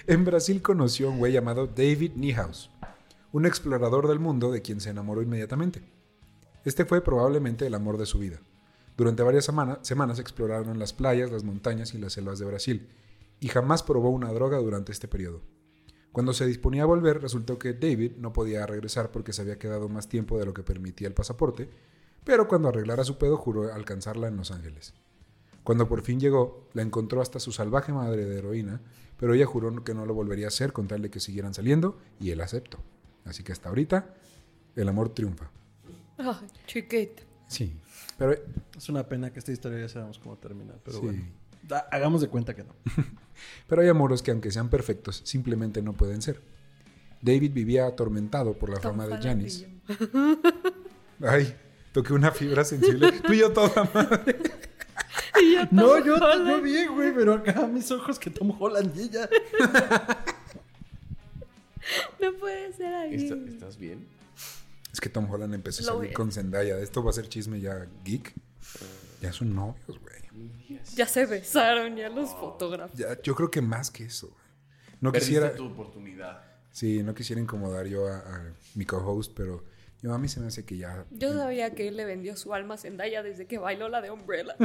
[0.09, 2.69] En Brasil conoció a un güey llamado David Niehaus,
[3.31, 5.83] un explorador del mundo de quien se enamoró inmediatamente.
[6.65, 8.41] Este fue probablemente el amor de su vida.
[8.97, 12.89] Durante varias semana- semanas exploraron las playas, las montañas y las selvas de Brasil,
[13.41, 15.43] y jamás probó una droga durante este periodo.
[16.13, 19.89] Cuando se disponía a volver, resultó que David no podía regresar porque se había quedado
[19.89, 21.69] más tiempo de lo que permitía el pasaporte,
[22.23, 24.95] pero cuando arreglara su pedo juró alcanzarla en Los Ángeles.
[25.65, 28.81] Cuando por fin llegó, la encontró hasta su salvaje madre de heroína,
[29.17, 31.99] pero ella juró que no lo volvería a hacer con tal de que siguieran saliendo,
[32.21, 32.79] y él aceptó.
[33.25, 34.15] Así que hasta ahorita,
[34.77, 35.51] el amor triunfa.
[36.67, 37.23] Chiquito.
[37.55, 37.73] Sí,
[38.19, 38.35] pero
[38.77, 41.05] es una pena que esta historia ya sabemos cómo termina, pero Sí.
[41.05, 41.23] bueno.
[41.63, 42.75] Da- hagamos de cuenta que no.
[43.69, 46.41] Pero hay amoros que aunque sean perfectos, simplemente no pueden ser.
[47.23, 49.67] David vivía atormentado por la Tom fama de yo.
[51.27, 51.57] Ay,
[51.93, 53.11] toqué una fibra sensible.
[53.27, 54.37] Tú y yo toda madre.
[55.43, 59.01] Y yo, No, yo, yo bien, güey, pero acá mis ojos que Tom Holland y
[59.03, 59.29] ella.
[62.21, 63.15] No puede ser ahí.
[63.17, 64.07] ¿Está- ¿Estás bien?
[64.95, 66.17] Es que Tom Holland empezó a salir es.
[66.17, 66.79] con Zendaya.
[66.79, 68.33] Esto va a ser chisme ya geek.
[69.21, 70.51] Ya son novios, güey.
[70.95, 72.97] Ya se besaron, ya los fotógrafos.
[72.97, 74.45] Ya, yo creo que más que eso, güey.
[75.01, 76.45] No Perdiste quisiera, tu oportunidad.
[76.71, 79.65] sí, no quisiera incomodar yo a, a mi co-host, pero
[80.01, 81.05] yo a mí se me hace que ya...
[81.11, 84.13] Yo sabía que él le vendió su alma a Zendaya desde que bailó la de
[84.13, 84.55] Umbrella.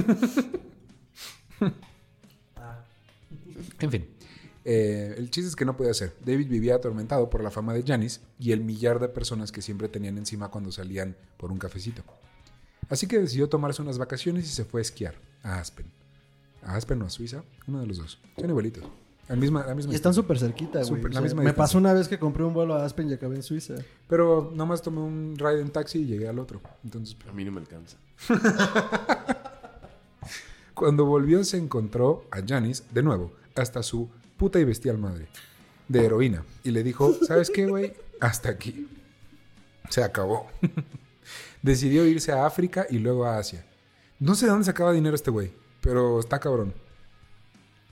[3.79, 4.07] En fin,
[4.71, 6.13] eh, el chiste es que no podía ser.
[6.23, 9.89] David vivía atormentado por la fama de Janis y el millar de personas que siempre
[9.89, 12.03] tenían encima cuando salían por un cafecito.
[12.87, 15.87] Así que decidió tomarse unas vacaciones y se fue a esquiar a Aspen.
[16.61, 17.43] ¿A Aspen o a Suiza?
[17.67, 18.19] Uno de los dos.
[18.37, 18.83] Son igualitos.
[19.27, 21.03] La misma, la misma Y están súper cerquita, güey.
[21.03, 21.55] O la sea, misma me distancia.
[21.55, 23.73] pasó una vez que compré un vuelo a Aspen y acabé en Suiza.
[24.07, 26.61] Pero nomás tomé un ride en taxi y llegué al otro.
[26.83, 27.97] Entonces, A mí no me alcanza.
[30.75, 34.09] cuando volvió se encontró a Janis de nuevo, hasta su
[34.39, 35.27] puta y bestial madre,
[35.87, 36.43] de heroína.
[36.63, 37.93] Y le dijo, ¿sabes qué, güey?
[38.19, 38.87] Hasta aquí.
[39.89, 40.49] Se acabó.
[41.61, 43.63] Decidió irse a África y luego a Asia.
[44.17, 46.73] No sé de dónde sacaba dinero este güey, pero está cabrón.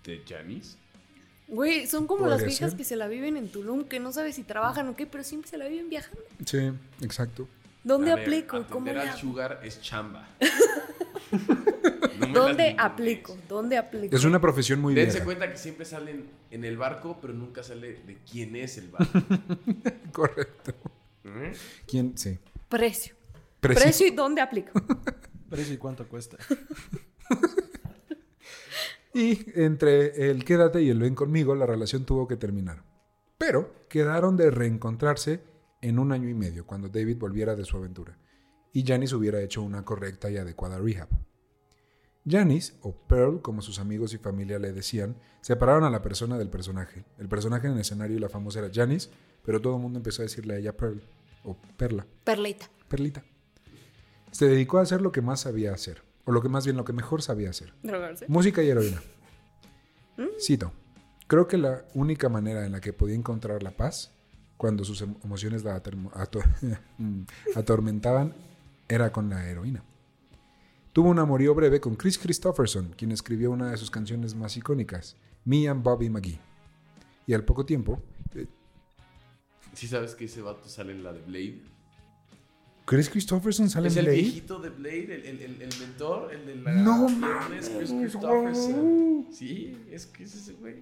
[0.03, 0.77] ¿De Janis?
[1.49, 2.77] Güey, son como las viejas ser.
[2.77, 5.49] que se la viven en Tulum, que no sabes si trabajan o qué, pero siempre
[5.49, 6.21] se la viven viajando.
[6.45, 6.71] Sí,
[7.01, 7.47] exacto.
[7.83, 8.65] ¿Dónde A ver, aplico?
[8.69, 10.27] ¿Cómo al sugar es chamba.
[12.33, 13.37] ¿Dónde aplico?
[13.47, 14.15] ¿Dónde aplico?
[14.15, 15.25] Es una profesión muy Dense vieja.
[15.25, 19.19] cuenta que siempre salen en el barco, pero nunca sale de quién es el barco.
[20.11, 20.73] Correcto.
[21.25, 21.53] ¿Eh?
[21.87, 22.17] ¿Quién?
[22.17, 22.37] Sí.
[22.69, 23.15] Precio.
[23.59, 23.83] Precio.
[23.83, 24.71] Precio y dónde aplico.
[25.49, 26.37] ¿Precio y cuánto cuesta?
[29.13, 32.83] Y entre el quédate y el ven conmigo, la relación tuvo que terminar.
[33.39, 35.41] Pero quedaron de reencontrarse
[35.81, 38.15] en un año y medio, cuando David volviera de su aventura.
[38.73, 41.07] Y Janice hubiera hecho una correcta y adecuada rehab.
[42.27, 46.49] Janice, o Pearl, como sus amigos y familia le decían, separaron a la persona del
[46.49, 47.05] personaje.
[47.17, 49.09] El personaje en el escenario y la famosa era Janice,
[49.45, 51.01] pero todo el mundo empezó a decirle a ella Pearl,
[51.43, 52.05] o Perla.
[52.23, 52.69] Perlita.
[52.87, 53.23] Perlita.
[54.31, 56.83] Se dedicó a hacer lo que más sabía hacer, o lo que más bien lo
[56.83, 57.73] que mejor sabía hacer.
[57.81, 58.25] Drogarse.
[58.27, 59.01] Música y heroína.
[60.39, 60.73] Cito.
[61.27, 64.11] Creo que la única manera en la que podía encontrar la paz
[64.55, 65.81] cuando sus em- emociones la
[66.97, 67.21] mm,
[67.55, 68.33] atormentaban
[68.87, 69.83] era con la heroína.
[70.97, 75.15] Tuvo un amorío breve con Chris Christopherson, quien escribió una de sus canciones más icónicas,
[75.45, 76.39] Me and Bobby McGee.
[77.27, 78.01] Y al poco tiempo,
[78.33, 78.47] eh,
[79.75, 81.61] ¿Sí sabes que ese vato sale en la de Blade?
[82.85, 84.21] Chris Christopherson sale Es en el Blade.
[84.23, 86.71] viejito de Blade, el, el, el, el mentor, el de la...
[86.73, 87.29] No pierna,
[87.59, 89.27] es Chris mames, Christopherson.
[89.31, 90.77] Sí, es que es ese güey.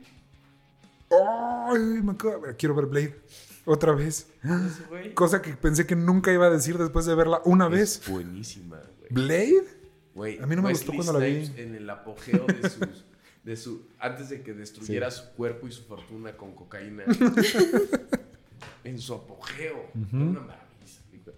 [1.11, 3.19] Ay, me acabo- Quiero ver Blade
[3.65, 4.29] otra vez.
[5.13, 7.99] Cosa que pensé que nunca iba a decir después de verla una vez.
[8.01, 9.09] Es buenísima, güey.
[9.11, 9.83] ¿Blade?
[10.15, 11.45] Güey, A mí no me gustó cuando la vi.
[11.45, 13.05] Snipes En el apogeo de sus...
[13.43, 17.03] De su, antes de que destruyera su cuerpo y su fortuna con cocaína.
[18.83, 19.91] en su apogeo.
[20.11, 20.65] Una maravilla.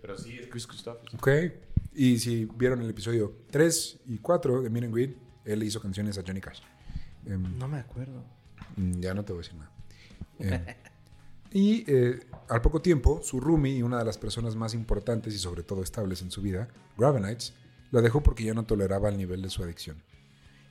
[0.02, 1.20] Pero sí, es Chris Christopherson.
[1.20, 1.28] Ok.
[1.94, 5.82] Y si vieron el episodio 3 y 4 de Meet and Greet, él le hizo
[5.82, 6.62] canciones a Johnny Cash.
[7.26, 8.24] Em, No me acuerdo.
[8.78, 9.72] Mm, Ya no te voy a decir nada.
[10.40, 10.76] Eh,
[11.52, 15.40] y eh, al poco tiempo, su roomie y una de las personas más importantes y
[15.40, 17.54] sobre todo estables en su vida, Gravenites,
[17.92, 20.04] la dejó porque ya no toleraba el nivel de su adicción.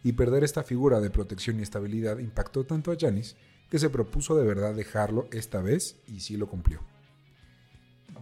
[0.03, 3.37] Y perder esta figura de protección y estabilidad impactó tanto a Janice
[3.71, 6.81] que se propuso de verdad dejarlo esta vez y sí lo cumplió.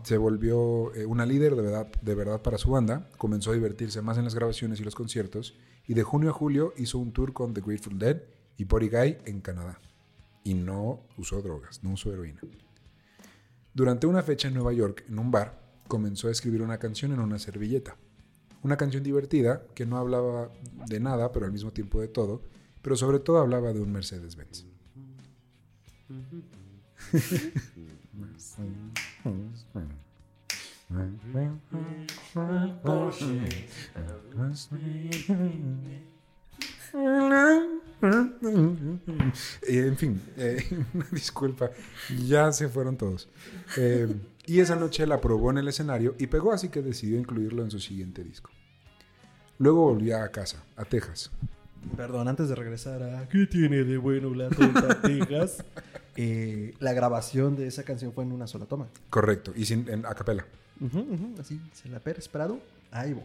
[0.02, 4.02] Se volvió eh, una líder de verdad, de verdad para su banda, comenzó a divertirse
[4.02, 5.54] más en las grabaciones y los conciertos,
[5.86, 8.22] y de junio a julio hizo un tour con The Grateful Dead
[8.56, 9.80] y Body Guy en Canadá.
[10.42, 12.40] Y no usó drogas, no usó heroína.
[13.72, 17.20] Durante una fecha en Nueva York, en un bar, comenzó a escribir una canción en
[17.20, 17.96] una servilleta.
[18.64, 20.50] Una canción divertida que no hablaba
[20.88, 22.40] de nada, pero al mismo tiempo de todo,
[22.82, 24.66] pero sobre todo hablaba de un Mercedes-Benz.
[39.66, 40.62] Eh, en fin, eh,
[40.94, 41.70] una disculpa,
[42.26, 43.28] ya se fueron todos.
[43.76, 44.14] Eh,
[44.46, 47.70] y esa noche la probó en el escenario y pegó, así que decidió incluirlo en
[47.70, 48.50] su siguiente disco.
[49.58, 51.30] Luego volvió a casa, a Texas.
[51.96, 55.64] Perdón, antes de regresar a ¿Qué tiene de bueno la tonta Texas?
[56.16, 58.86] Eh, la grabación de esa canción fue en una sola toma.
[59.10, 60.46] Correcto, y sin, en a capela.
[61.38, 62.58] Así, se la per esperado,
[62.90, 63.24] ahí voy.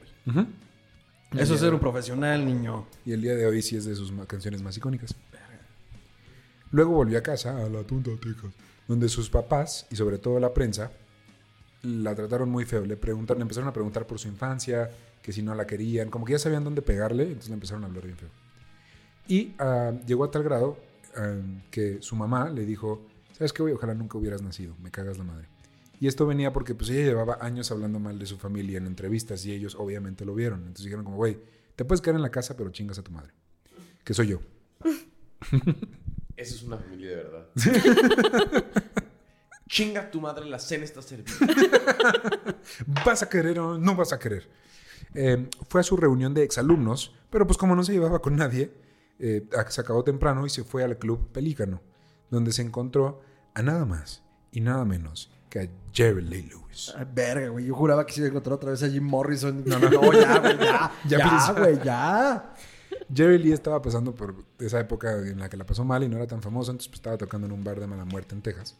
[1.32, 2.88] Eso es ser un profesional, niño.
[3.06, 5.16] Y el día de hoy sí es de sus canciones más icónicas.
[6.72, 8.52] Luego volvió a casa, a la Tunta Texas,
[8.88, 10.92] donde sus papás y sobre todo la prensa
[11.84, 12.86] la trataron muy feo.
[12.86, 14.90] Le, preguntaron, le empezaron a preguntar por su infancia,
[15.22, 17.88] que si no la querían, como que ya sabían dónde pegarle, entonces le empezaron a
[17.88, 18.30] hablar bien feo.
[19.28, 20.78] Y ah, llegó a tal grado
[21.16, 21.36] ah,
[21.72, 23.74] que su mamá le dijo, ¿sabes qué, güey?
[23.74, 25.48] Ojalá nunca hubieras nacido, me cagas la madre.
[26.00, 29.46] Y esto venía porque pues ella llevaba años hablando mal de su familia en entrevistas
[29.46, 30.60] y ellos obviamente lo vieron.
[30.60, 31.38] Entonces dijeron como, güey,
[31.76, 33.34] te puedes quedar en la casa, pero chingas a tu madre.
[34.04, 34.40] Que soy yo.
[36.38, 37.48] Eso es una familia de verdad.
[39.70, 41.32] Chinga tu madre, la cena está servida.
[43.06, 44.50] ¿Vas a querer o no vas a querer?
[45.16, 48.72] Eh, fue a su reunión de exalumnos, pero pues como no se llevaba con nadie,
[49.20, 51.82] eh, se acabó temprano y se fue al club Pelícano,
[52.30, 53.22] donde se encontró
[53.54, 56.94] a nada más y nada menos que a Jerry Lee Lewis.
[56.96, 57.66] Ay, verga, güey.
[57.66, 59.64] Yo juraba que se iba a encontrar otra vez a Jim Morrison.
[59.66, 60.92] No, no, no, ya, güey, ya.
[61.08, 62.54] Ya güey, ya.
[63.14, 66.18] Jerry Lee estaba pasando por esa época en la que la pasó mal y no
[66.18, 68.78] era tan famoso, entonces pues, estaba tocando en un bar de mala muerte en Texas.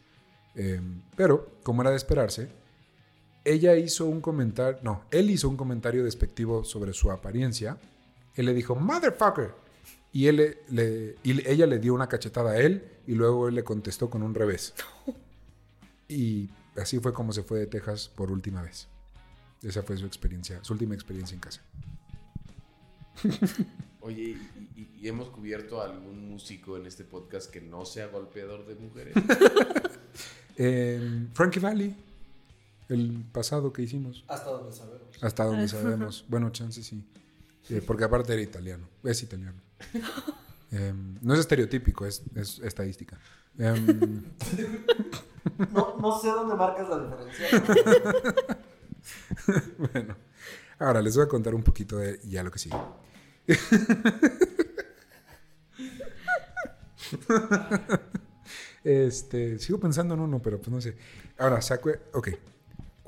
[0.56, 0.82] Eh,
[1.16, 2.52] pero, como era de esperarse,
[3.46, 7.78] ella hizo un comentario, no, él hizo un comentario despectivo sobre su apariencia.
[8.36, 9.54] Él le dijo, motherfucker.
[10.12, 13.48] Y, él le- le- y le- ella le dio una cachetada a él y luego
[13.48, 14.74] él le contestó con un revés.
[16.12, 18.88] Y así fue como se fue de Texas por última vez.
[19.62, 21.62] Esa fue su experiencia, su última experiencia en casa.
[24.02, 28.08] Oye, ¿y, y- y hemos cubierto a algún músico en este podcast que no sea
[28.08, 29.14] golpeador de mujeres?
[30.62, 31.96] Eh, Frankie Valley,
[32.90, 35.24] el pasado que hicimos, Hasta donde sabemos.
[35.24, 36.26] hasta donde sabemos.
[36.28, 37.04] Bueno, chance sí.
[37.70, 39.62] Eh, porque aparte era italiano, es italiano.
[40.72, 43.18] Eh, no es estereotípico, es, es estadística.
[43.58, 44.24] Em,
[45.74, 48.58] No, no sé dónde marcas la diferencia.
[49.80, 50.16] bueno,
[50.78, 52.78] ahora les voy a contar un poquito de ya lo que sigue.
[58.84, 60.96] Este, sigo pensando en uno, pero pues no sé.
[61.38, 62.30] Ahora, saco, ok.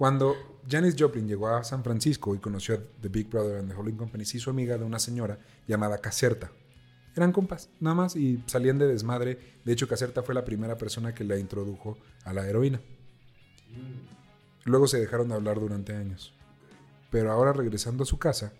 [0.01, 3.75] Cuando Janis Joplin llegó a San Francisco y conoció a The Big Brother and the
[3.75, 5.37] Holding Company, se hizo amiga de una señora
[5.67, 6.51] llamada Caserta.
[7.15, 9.37] Eran compas, nada más, y salían de desmadre.
[9.63, 12.81] De hecho, Caserta fue la primera persona que la introdujo a la heroína.
[14.65, 16.33] Luego se dejaron de hablar durante años.
[17.11, 18.53] Pero ahora regresando a su casa,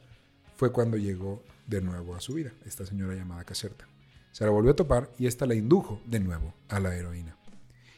[0.57, 3.87] fue cuando llegó de nuevo a su vida, esta señora llamada Caserta.
[4.31, 7.35] Se la volvió a topar y esta la indujo de nuevo a la heroína.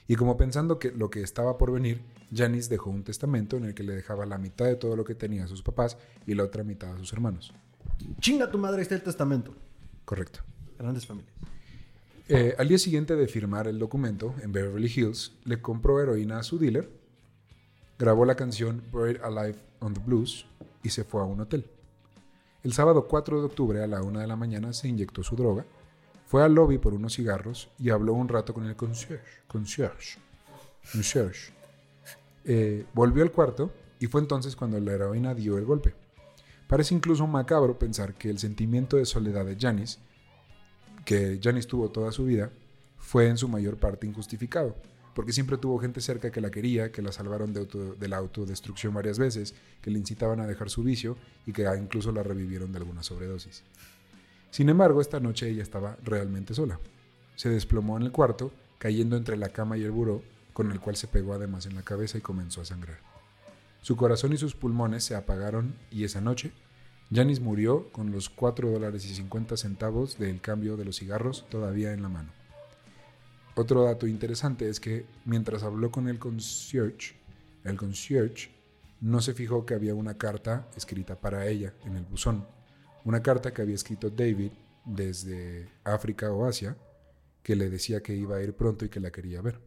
[0.08, 2.02] Y como pensando que lo que estaba por venir,
[2.34, 5.16] Janice dejó un testamento en el que le dejaba la mitad de todo lo que
[5.16, 5.98] tenía a sus papás
[6.28, 7.54] y la otra mitad a sus hermanos.
[8.20, 9.54] Chinga tu madre, está el testamento.
[10.06, 10.42] Correcto.
[10.78, 11.34] Grandes familias.
[12.28, 16.44] Eh, al día siguiente de firmar el documento en Beverly Hills, le compró heroína a
[16.44, 16.90] su dealer,
[18.00, 20.46] grabó la canción Buried Alive on the Blues
[20.84, 21.66] y se fue a un hotel.
[22.64, 25.66] El sábado 4 de octubre a la 1 de la mañana se inyectó su droga,
[26.34, 29.24] fue al lobby por unos cigarros y habló un rato con el concierge.
[29.48, 30.18] concierge,
[30.92, 31.54] concierge.
[32.44, 35.94] Eh, volvió al cuarto y fue entonces cuando la heroína dio el golpe.
[36.68, 40.00] Parece incluso macabro pensar que el sentimiento de soledad de Janis
[41.06, 42.50] que Janis tuvo toda su vida
[42.98, 44.76] fue en su mayor parte injustificado,
[45.14, 48.18] porque siempre tuvo gente cerca que la quería, que la salvaron de, auto- de la
[48.18, 49.54] autodestrucción varias veces,
[49.84, 51.16] que le incitaban a dejar su vicio
[51.46, 53.62] y que incluso la revivieron de alguna sobredosis.
[54.54, 56.80] Sin embargo, esta noche ella estaba realmente sola.
[57.36, 60.22] Se desplomó en el cuarto, cayendo entre la cama y el buró,
[60.54, 63.00] con el cual se pegó además en la cabeza y comenzó a sangrar.
[63.82, 66.52] Su corazón y sus pulmones se apagaron y esa noche
[67.12, 71.92] Janis murió con los 4 dólares y 50 centavos del cambio de los cigarros todavía
[71.92, 72.30] en la mano.
[73.56, 77.16] Otro dato interesante es que mientras habló con el concierge,
[77.64, 78.52] el concierge
[79.02, 82.46] no se fijó que había una carta escrita para ella en el buzón.
[83.06, 84.52] Una carta que había escrito David
[84.86, 86.76] desde África o Asia,
[87.42, 89.60] que le decía que iba a ir pronto y que la quería ver.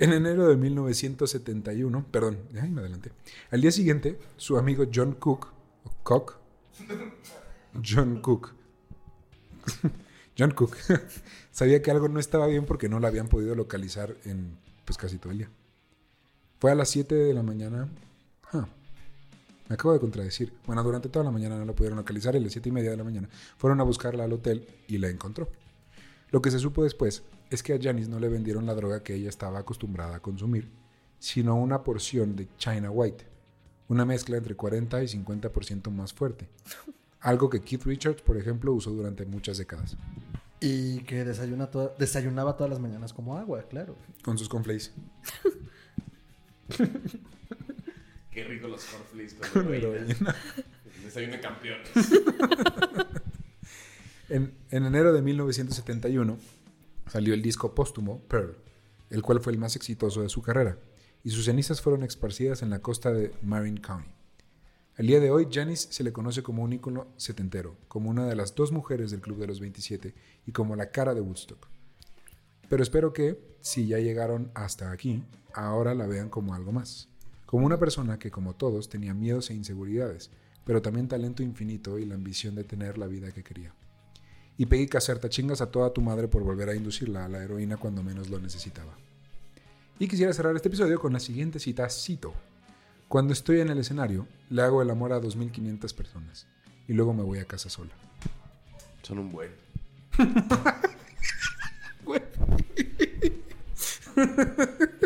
[0.00, 3.10] En enero de 1971, perdón, ay, me adelanté.
[3.50, 5.48] Al día siguiente, su amigo John Cook,
[5.84, 6.36] o Cook,
[7.84, 8.54] John Cook,
[10.38, 10.76] John Cook,
[11.50, 15.18] sabía que algo no estaba bien porque no la habían podido localizar en pues casi
[15.18, 15.50] todo el día.
[16.60, 17.88] Fue a las 7 de la mañana.
[18.52, 18.66] Ah,
[19.68, 20.52] me acabo de contradecir.
[20.66, 22.90] Bueno, durante toda la mañana no la pudieron localizar y a las 7 y media
[22.90, 25.50] de la mañana fueron a buscarla al hotel y la encontró.
[26.30, 29.14] Lo que se supo después es que a Janice no le vendieron la droga que
[29.14, 30.68] ella estaba acostumbrada a consumir,
[31.18, 33.24] sino una porción de China White,
[33.88, 36.48] una mezcla entre 40 y 50% más fuerte.
[37.20, 39.96] Algo que Keith Richards, por ejemplo, usó durante muchas décadas,
[40.60, 43.96] Y que desayuna toda- desayunaba todas las mañanas como agua, claro.
[44.22, 44.92] con sus conflays.
[48.30, 50.04] Qué rico los cornflakes con Con heroína.
[50.06, 50.36] heroína.
[51.04, 51.88] Desayuno campeones.
[54.30, 56.36] En, en enero de 1971
[57.10, 58.58] salió el disco póstumo Pearl,
[59.08, 60.76] el cual fue el más exitoso de su carrera,
[61.24, 64.10] y sus cenizas fueron esparcidas en la costa de Marin County.
[64.98, 68.34] Al día de hoy, Janice se le conoce como un ícono setentero, como una de
[68.34, 70.12] las dos mujeres del Club de los 27
[70.44, 71.68] y como la cara de Woodstock.
[72.68, 75.22] Pero espero que, si ya llegaron hasta aquí,
[75.54, 77.08] ahora la vean como algo más.
[77.46, 80.32] Como una persona que, como todos, tenía miedos e inseguridades,
[80.64, 83.72] pero también talento infinito y la ambición de tener la vida que quería.
[84.56, 87.76] Y Peggy Caserta, chingas a toda tu madre por volver a inducirla a la heroína
[87.76, 88.96] cuando menos lo necesitaba.
[90.00, 92.34] Y quisiera cerrar este episodio con la siguiente cita, cito.
[93.08, 96.46] Cuando estoy en el escenario, le hago el amor a 2.500 personas
[96.86, 97.92] y luego me voy a casa sola.
[99.02, 99.50] Son un buen.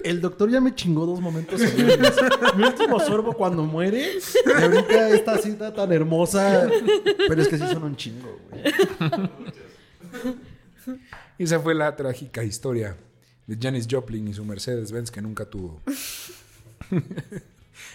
[0.03, 2.13] El doctor ya me chingó dos momentos solemnes.
[2.57, 4.15] Mi último sorbo cuando muere.
[4.47, 6.69] Y ahorita esta cita tan hermosa.
[7.29, 8.65] Pero es que sí son un chingo, güey.
[11.39, 12.97] Y esa fue la trágica historia
[13.47, 15.81] de Janis Joplin y su Mercedes-Benz que nunca tuvo.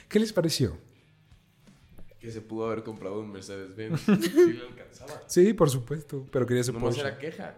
[0.09, 0.77] ¿Qué les pareció?
[2.19, 4.01] Que se pudo haber comprado un Mercedes-Benz.
[4.21, 5.21] Sí le alcanzaba.
[5.27, 7.01] Sí, por supuesto, pero quería su Nomás Porsche.
[7.07, 7.55] era queja.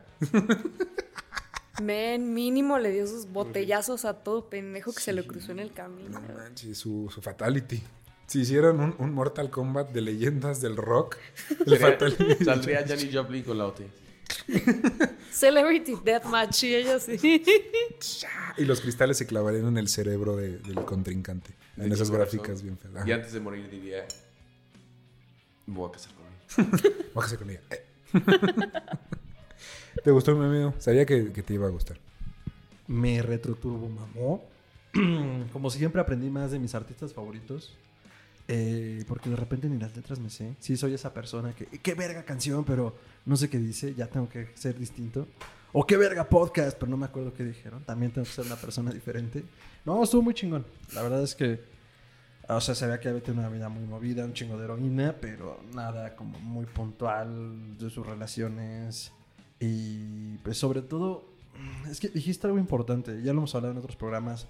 [1.82, 5.72] Men, mínimo le dio sus botellazos a todo pendejo que se le cruzó en el
[5.72, 6.20] camino.
[6.20, 7.82] No manches, su, su Fatality.
[8.28, 11.15] Si hicieran un, un Mortal Kombat de leyendas del rock,
[11.65, 12.43] el Fatality.
[12.43, 13.82] Saldría Janis Joplin con la OT.
[15.32, 17.43] Celebrity Deathmatch y ella sí.
[18.57, 21.53] Y los cristales se clavarían en el cerebro de- del contrincante.
[21.77, 22.39] En esas corazón.
[22.39, 23.07] gráficas bien feas.
[23.07, 24.05] Y antes de morir diría...
[25.65, 26.95] Voy a casar con él.
[27.13, 27.61] Bájase con ella.
[27.69, 27.86] Eh.
[30.03, 30.73] ¿Te gustó mi amigo?
[30.80, 31.97] Sabía que, que te iba a gustar.
[32.88, 34.43] Me retroturbo mamó.
[35.53, 37.75] Como siempre aprendí más de mis artistas favoritos.
[38.47, 40.55] Eh, porque de repente ni las letras me sé.
[40.59, 41.65] Sí, soy esa persona que...
[41.65, 42.63] ¡Qué verga canción!
[42.65, 42.95] Pero
[43.30, 43.93] no sé qué dice.
[43.93, 45.27] Ya tengo que ser distinto.
[45.71, 47.84] O qué verga podcast, pero no me acuerdo qué dijeron.
[47.84, 49.43] También tengo que ser una persona diferente.
[49.86, 50.65] No, estuvo muy chingón.
[50.93, 51.61] La verdad es que...
[52.47, 55.15] O sea, se veía que había tenido una vida muy movida, un chingo de heroína,
[55.21, 59.11] pero nada como muy puntual de sus relaciones.
[59.59, 61.25] Y pues sobre todo,
[61.88, 64.47] es que dijiste algo importante, ya lo hemos hablado en otros programas,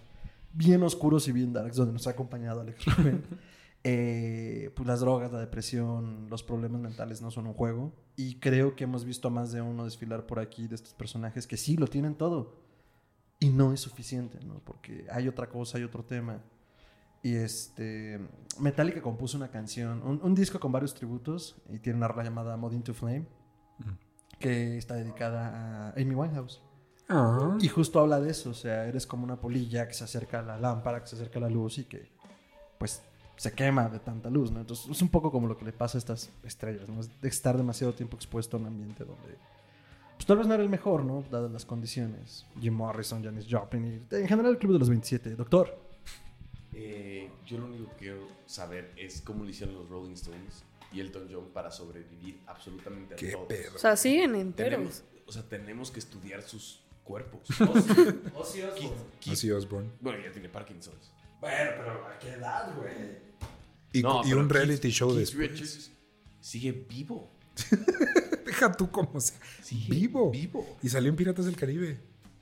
[0.53, 3.23] bien oscuros y bien darks, donde nos ha acompañado Alex Rubén.
[3.83, 7.93] Eh, pues las drogas, la depresión, los problemas mentales no son un juego.
[8.15, 11.47] Y creo que hemos visto a más de uno desfilar por aquí de estos personajes
[11.47, 12.57] que sí lo tienen todo.
[13.39, 14.59] Y no es suficiente, ¿no?
[14.65, 16.41] Porque hay otra cosa, hay otro tema.
[17.23, 18.19] Y este.
[18.59, 21.61] Metallica compuso una canción, un, un disco con varios tributos.
[21.69, 23.27] Y tiene una rola llamada Mod into Flame.
[24.39, 26.61] Que está dedicada a Amy Winehouse.
[27.09, 30.39] Ah, Y justo habla de eso, o sea, eres como una polilla que se acerca
[30.39, 32.11] a la lámpara, que se acerca a la luz y que,
[32.77, 33.01] pues,
[33.39, 34.59] se quema de tanta luz, ¿no?
[34.59, 36.99] Entonces, es un poco como lo que le pasa a estas estrellas, ¿no?
[36.99, 39.37] Es de estar demasiado tiempo expuesto a un ambiente donde,
[40.15, 41.23] pues, tal vez no era el mejor, ¿no?
[41.31, 42.45] Dadas las condiciones.
[42.59, 45.35] Jim Morrison, Janis Joplin y, en general, el Club de los 27.
[45.35, 45.79] Doctor,
[46.73, 50.99] Eh, yo lo único que quiero saber es cómo le hicieron los Rolling Stones y
[50.99, 53.47] Elton John para sobrevivir absolutamente a Qué todos.
[53.47, 53.75] pedo.
[53.75, 54.69] O sea, siguen enteros.
[54.71, 57.41] Tenemos, o sea, tenemos que estudiar sus cuerpos.
[57.49, 58.15] Keith-
[59.19, 59.89] Keith- Ozzy Osbourne.
[59.99, 61.11] bueno, ya tiene Parkinson's.
[61.41, 63.19] Bueno, pero ¿a qué edad, güey?
[63.93, 65.51] Y, No, y pero un Keith- reality show Keith después.
[65.51, 65.91] Richards
[66.41, 67.31] sigue vivo.
[68.45, 69.39] Deja tú como sea.
[69.61, 70.31] Sigue Vivo.
[70.31, 70.77] Vivo.
[70.81, 71.99] Y salió en Piratas del Caribe.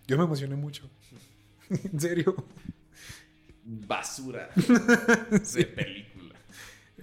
[0.07, 0.89] Yo me emocioné mucho.
[1.69, 2.35] en serio.
[3.63, 6.35] Basura de película.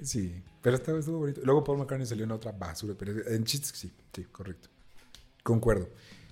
[0.02, 1.40] Sí, pero estaba estuvo bonito.
[1.44, 4.68] Luego Paul McCartney salió en otra basura, pero en chistes sí, sí, correcto.
[5.42, 5.90] Concuerdo.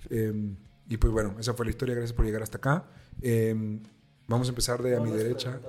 [0.09, 0.33] Eh,
[0.89, 1.93] y pues bueno, esa fue la historia.
[1.95, 2.85] Gracias por llegar hasta acá.
[3.21, 3.79] Eh,
[4.27, 5.59] vamos a empezar de a mi derecha.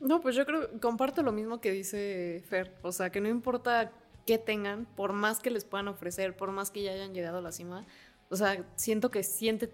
[0.00, 2.76] No, pues yo creo, comparto lo mismo que dice Fer.
[2.82, 3.92] O sea, que no importa
[4.26, 7.40] qué tengan, por más que les puedan ofrecer, por más que ya hayan llegado a
[7.42, 7.86] la cima.
[8.30, 9.70] O sea, siento que siente,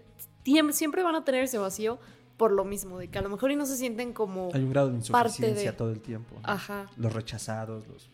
[0.71, 1.99] siempre van a tener ese vacío
[2.37, 4.49] por lo mismo, de que a lo mejor y no se sienten como...
[4.53, 6.35] Hay un grado de Parte insuficiencia de- todo el tiempo.
[6.35, 6.41] ¿no?
[6.43, 6.87] Ajá.
[6.97, 8.09] Los rechazados, los...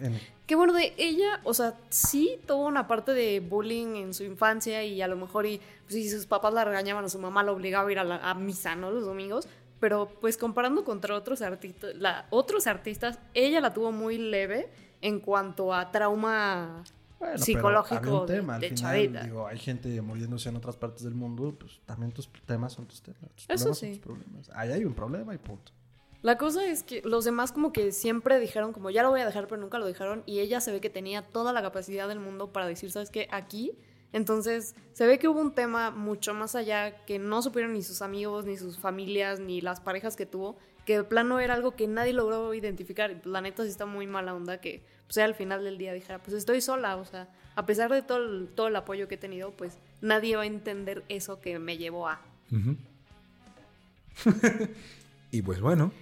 [0.00, 4.24] en- Qué bueno de ella, o sea, sí tuvo una parte de bullying en su
[4.24, 7.42] infancia y a lo mejor y pues, si sus papás la regañaban o su mamá
[7.42, 8.90] la obligaba a ir a, la, a misa, ¿no?
[8.90, 9.46] Los domingos.
[9.80, 14.68] Pero pues comparando contra otros artistas, la, otros artistas, ella la tuvo muy leve
[15.02, 16.82] en cuanto a trauma
[17.20, 21.78] Bueno, psicológico de- de final, digo, hay gente muriéndose en otras partes del mundo, pues
[21.86, 23.20] también tus temas son tus temas.
[23.36, 23.86] Tus Eso problemas sí.
[23.86, 24.50] son tus problemas.
[24.54, 25.70] Ahí hay un problema y punto.
[26.22, 29.26] La cosa es que los demás como que siempre dijeron como ya lo voy a
[29.26, 32.18] dejar, pero nunca lo dejaron y ella se ve que tenía toda la capacidad del
[32.18, 33.28] mundo para decir, ¿sabes qué?
[33.30, 33.72] Aquí.
[34.12, 38.02] Entonces se ve que hubo un tema mucho más allá que no supieron ni sus
[38.02, 40.56] amigos, ni sus familias, ni las parejas que tuvo,
[40.86, 43.20] que de plano era algo que nadie logró identificar.
[43.24, 46.34] La neta sí está muy mala onda que pues, al final del día dijera, pues
[46.36, 49.52] estoy sola, o sea, a pesar de todo el, todo el apoyo que he tenido,
[49.52, 52.20] pues nadie va a entender eso que me llevó a...
[52.50, 52.76] Ujú.
[55.30, 55.92] y pues bueno,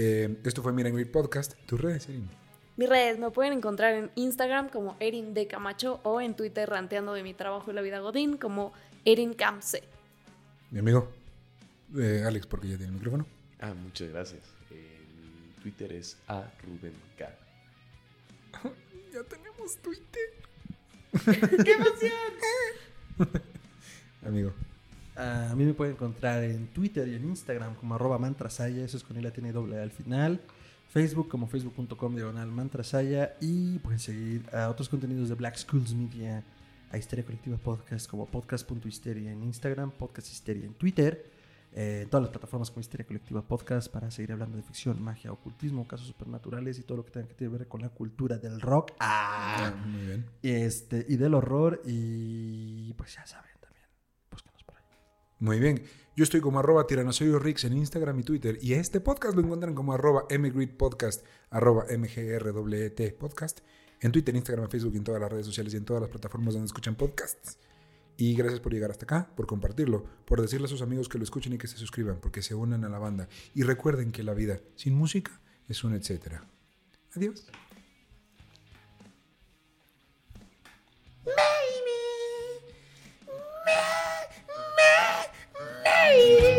[0.00, 1.54] eh, esto fue Miren Great Podcast.
[1.66, 2.30] Tus redes, Erin.
[2.76, 7.14] Mis redes me pueden encontrar en Instagram como Erin de Camacho o en Twitter ranteando
[7.14, 8.72] de mi trabajo y la vida Godín como
[9.04, 9.82] Erin Camce.
[10.70, 11.10] Mi amigo,
[11.98, 13.26] eh, Alex, porque ya tiene el micrófono.
[13.58, 14.42] Ah, muchas gracias.
[14.70, 17.34] Eh, mi Twitter es a Rubén K.
[19.12, 20.22] Ya tenemos Twitter.
[21.64, 22.12] ¡Qué emoción!
[24.24, 24.52] Amigo.
[25.18, 29.02] A mí me pueden encontrar en Twitter y en Instagram como arroba mantrasaya, eso es
[29.02, 30.40] con I la tiene doble al final.
[30.88, 36.44] Facebook como facebook.com diagonal mantrasaya y pueden seguir a otros contenidos de Black Schools Media,
[36.92, 41.30] a Histeria Colectiva Podcast como podcast.histeria en Instagram, podcast histeria en Twitter,
[41.72, 45.86] eh, todas las plataformas como Histeria Colectiva Podcast para seguir hablando de ficción, magia, ocultismo,
[45.88, 48.92] casos supernaturales y todo lo que tenga que ver con la cultura del rock.
[49.00, 50.26] Ah, muy bien.
[50.42, 53.57] este, y del horror y pues ya saben
[55.40, 55.82] muy bien.
[56.16, 58.58] Yo estoy como arroba Tiranosaurio Rix en Instagram y Twitter.
[58.60, 63.60] Y este podcast lo encuentran como arroba mgrid Podcast, arroba mgrwet Podcast.
[64.00, 66.66] En Twitter, Instagram, Facebook, en todas las redes sociales y en todas las plataformas donde
[66.66, 67.58] escuchan podcasts.
[68.16, 71.24] Y gracias por llegar hasta acá, por compartirlo, por decirle a sus amigos que lo
[71.24, 73.28] escuchen y que se suscriban, porque se unen a la banda.
[73.54, 76.44] Y recuerden que la vida sin música es un etcétera.
[77.14, 77.46] Adiós.
[86.08, 86.57] Bye!